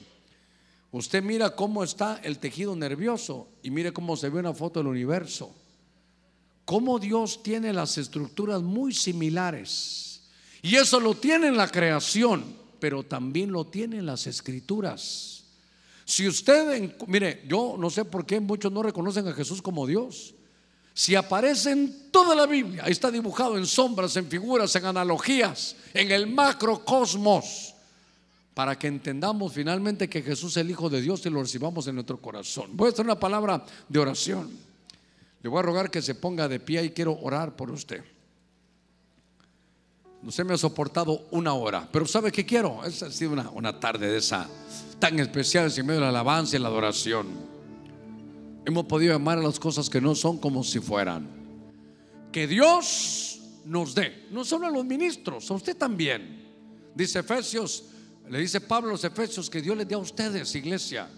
[0.90, 4.88] Usted mira cómo está el tejido nervioso y mire cómo se ve una foto del
[4.88, 5.54] universo.
[6.68, 10.20] Cómo Dios tiene las estructuras muy similares.
[10.60, 12.44] Y eso lo tiene en la creación,
[12.78, 15.44] pero también lo tiene en las escrituras.
[16.04, 20.34] Si usted, mire, yo no sé por qué muchos no reconocen a Jesús como Dios.
[20.92, 26.10] Si aparece en toda la Biblia, está dibujado en sombras, en figuras, en analogías, en
[26.10, 27.72] el macrocosmos,
[28.52, 31.94] para que entendamos finalmente que Jesús es el Hijo de Dios y lo recibamos en
[31.94, 32.72] nuestro corazón.
[32.74, 34.67] Voy a hacer una palabra de oración.
[35.42, 38.02] Le voy a rogar que se ponga de pie y quiero orar por usted.
[40.30, 42.84] Se me ha soportado una hora, pero ¿sabe qué quiero?
[42.84, 44.48] Esa ha sido una, una tarde de esa
[44.98, 47.48] tan especial en medio de la alabanza y la adoración
[48.68, 51.26] hemos podido llamar a las cosas que no son como si fueran.
[52.30, 56.46] Que Dios nos dé, no solo a los ministros, a usted también.
[56.94, 57.84] Dice Efesios,
[58.28, 61.08] le dice Pablo a los Efesios que Dios les dé a ustedes, iglesia,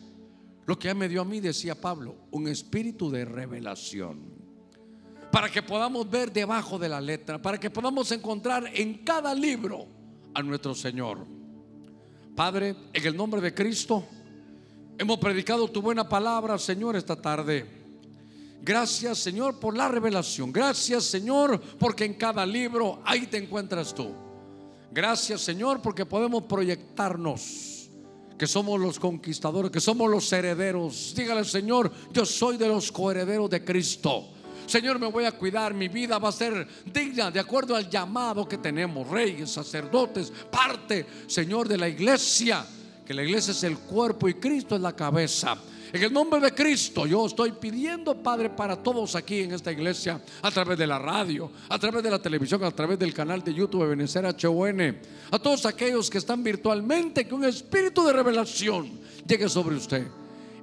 [0.66, 4.40] lo que ya me dio a mí, decía Pablo, un espíritu de revelación.
[5.32, 9.86] Para que podamos ver debajo de la letra, para que podamos encontrar en cada libro
[10.34, 11.26] a nuestro Señor.
[12.34, 14.04] Padre, en el nombre de Cristo,
[15.00, 17.64] Hemos predicado tu buena palabra, Señor, esta tarde.
[18.60, 20.52] Gracias, Señor, por la revelación.
[20.52, 24.14] Gracias, Señor, porque en cada libro ahí te encuentras tú.
[24.92, 27.79] Gracias, Señor, porque podemos proyectarnos
[28.40, 31.12] que somos los conquistadores, que somos los herederos.
[31.14, 34.28] Dígale, Señor, yo soy de los coherederos de Cristo.
[34.64, 38.48] Señor, me voy a cuidar, mi vida va a ser digna de acuerdo al llamado
[38.48, 42.64] que tenemos, reyes, sacerdotes, parte, Señor, de la iglesia
[43.04, 45.58] que la iglesia es el cuerpo y Cristo es la cabeza.
[45.92, 50.22] En el nombre de Cristo yo estoy pidiendo, Padre, para todos aquí en esta iglesia,
[50.40, 53.52] a través de la radio, a través de la televisión, a través del canal de
[53.52, 54.98] YouTube de Benecer HON,
[55.32, 60.06] a todos aquellos que están virtualmente, que un espíritu de revelación llegue sobre usted.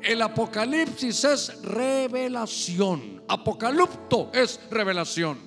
[0.01, 3.21] El apocalipsis es revelación.
[3.27, 5.37] Apocalipto es revelación.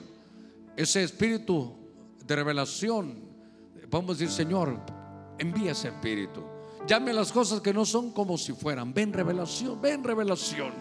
[0.77, 1.75] Ese espíritu
[2.27, 3.19] de revelación,
[3.89, 4.79] vamos a decir, Señor,
[5.39, 6.50] envía ese espíritu.
[6.87, 8.93] Llame las cosas que no son como si fueran.
[8.93, 10.73] Ven revelación, ven revelación.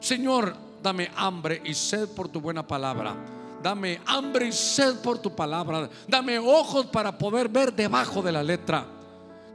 [0.00, 3.14] Señor, dame hambre y sed por tu buena palabra.
[3.62, 5.88] Dame hambre y sed por tu palabra.
[6.06, 8.86] Dame ojos para poder ver debajo de la letra.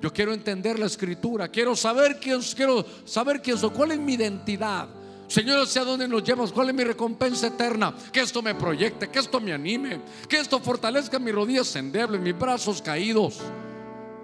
[0.02, 1.48] Yo quiero entender la escritura.
[1.48, 3.70] Quiero saber quién, quiero saber quién soy.
[3.70, 4.88] ¿Cuál es mi identidad?
[5.28, 7.94] Señor, hacia dónde nos llevas, cuál es mi recompensa eterna.
[8.12, 12.38] Que esto me proyecte, que esto me anime, que esto fortalezca mis rodillas endebles, mis
[12.38, 13.40] brazos caídos.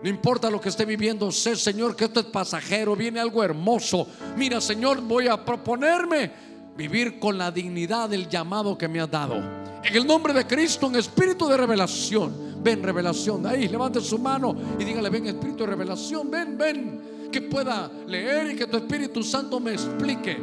[0.04, 4.08] No importa lo que esté viviendo, sé, Señor, que esto es pasajero, viene algo hermoso.
[4.36, 6.32] Mira, Señor, voy a proponerme
[6.78, 9.36] vivir con la dignidad del llamado que me has dado.
[9.84, 12.62] En el nombre de Cristo, en espíritu de revelación.
[12.62, 13.46] Ven, revelación.
[13.48, 16.30] Ahí, levante su mano y dígale, ven, espíritu de revelación.
[16.30, 17.02] Ven, ven.
[17.32, 20.38] Que pueda leer y que tu Espíritu Santo me explique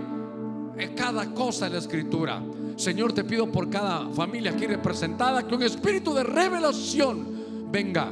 [0.77, 2.43] en cada cosa de la Escritura.
[2.77, 8.11] Señor, te pido por cada familia aquí representada que un espíritu de revelación venga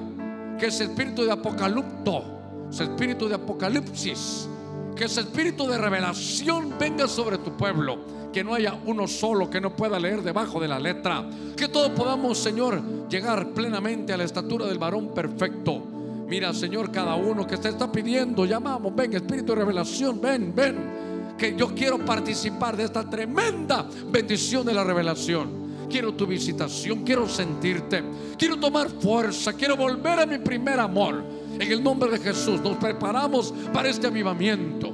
[0.58, 2.24] que ese espíritu de apocalipto,
[2.70, 4.48] ese espíritu de apocalipsis,
[4.94, 8.22] que ese espíritu de revelación venga sobre tu pueblo.
[8.32, 11.28] Que no haya uno solo que no pueda leer debajo de la letra.
[11.56, 15.82] Que todos podamos, Señor, llegar plenamente a la estatura del varón perfecto.
[16.28, 21.34] Mira, Señor, cada uno que te está pidiendo, llamamos, ven, espíritu de revelación, ven, ven.
[21.36, 25.61] Que yo quiero participar de esta tremenda bendición de la revelación
[25.92, 28.02] quiero tu visitación, quiero sentirte,
[28.38, 31.22] quiero tomar fuerza, quiero volver a mi primer amor.
[31.60, 34.90] En el nombre de Jesús nos preparamos para este avivamiento.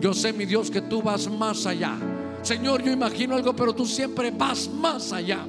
[0.00, 1.96] Yo sé, mi Dios, que tú vas más allá.
[2.42, 5.46] Señor, yo imagino algo, pero tú siempre vas más allá.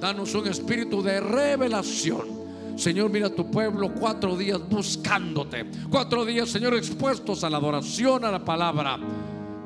[0.00, 2.40] Danos un espíritu de revelación.
[2.76, 5.66] Señor, mira a tu pueblo cuatro días buscándote.
[5.90, 8.98] Cuatro días, Señor, expuestos a la adoración, a la palabra.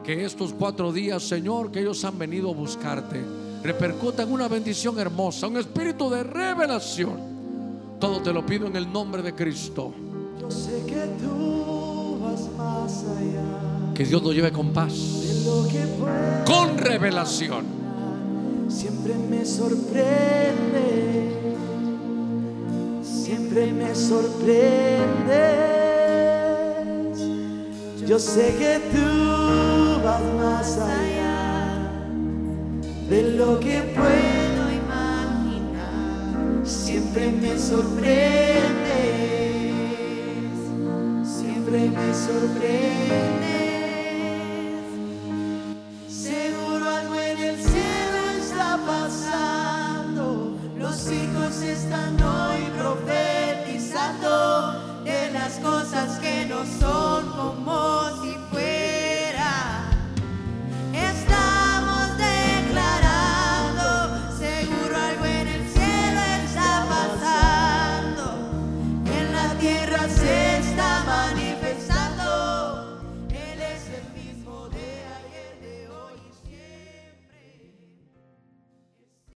[0.02, 3.22] Que estos cuatro días, Señor, que ellos han venido a buscarte,
[3.64, 7.18] repercutan una bendición hermosa, un espíritu de revelación.
[7.98, 9.94] Todo te lo pido en el nombre de Cristo.
[10.38, 14.92] Yo sé que tú vas más allá Que Dios nos lleve con paz,
[16.44, 17.64] con revelación.
[18.68, 19.96] Siempre me sorprende,
[23.02, 24.74] siempre me sorprendes.
[28.06, 31.23] Yo sé que tú vas más allá
[33.14, 36.66] de lo que puedo imaginar.
[36.66, 38.64] Siempre me sorprendes,
[41.22, 43.54] siempre me sorprendes.
[51.74, 54.32] están hoy profetizando
[55.04, 58.43] de las cosas que no son como si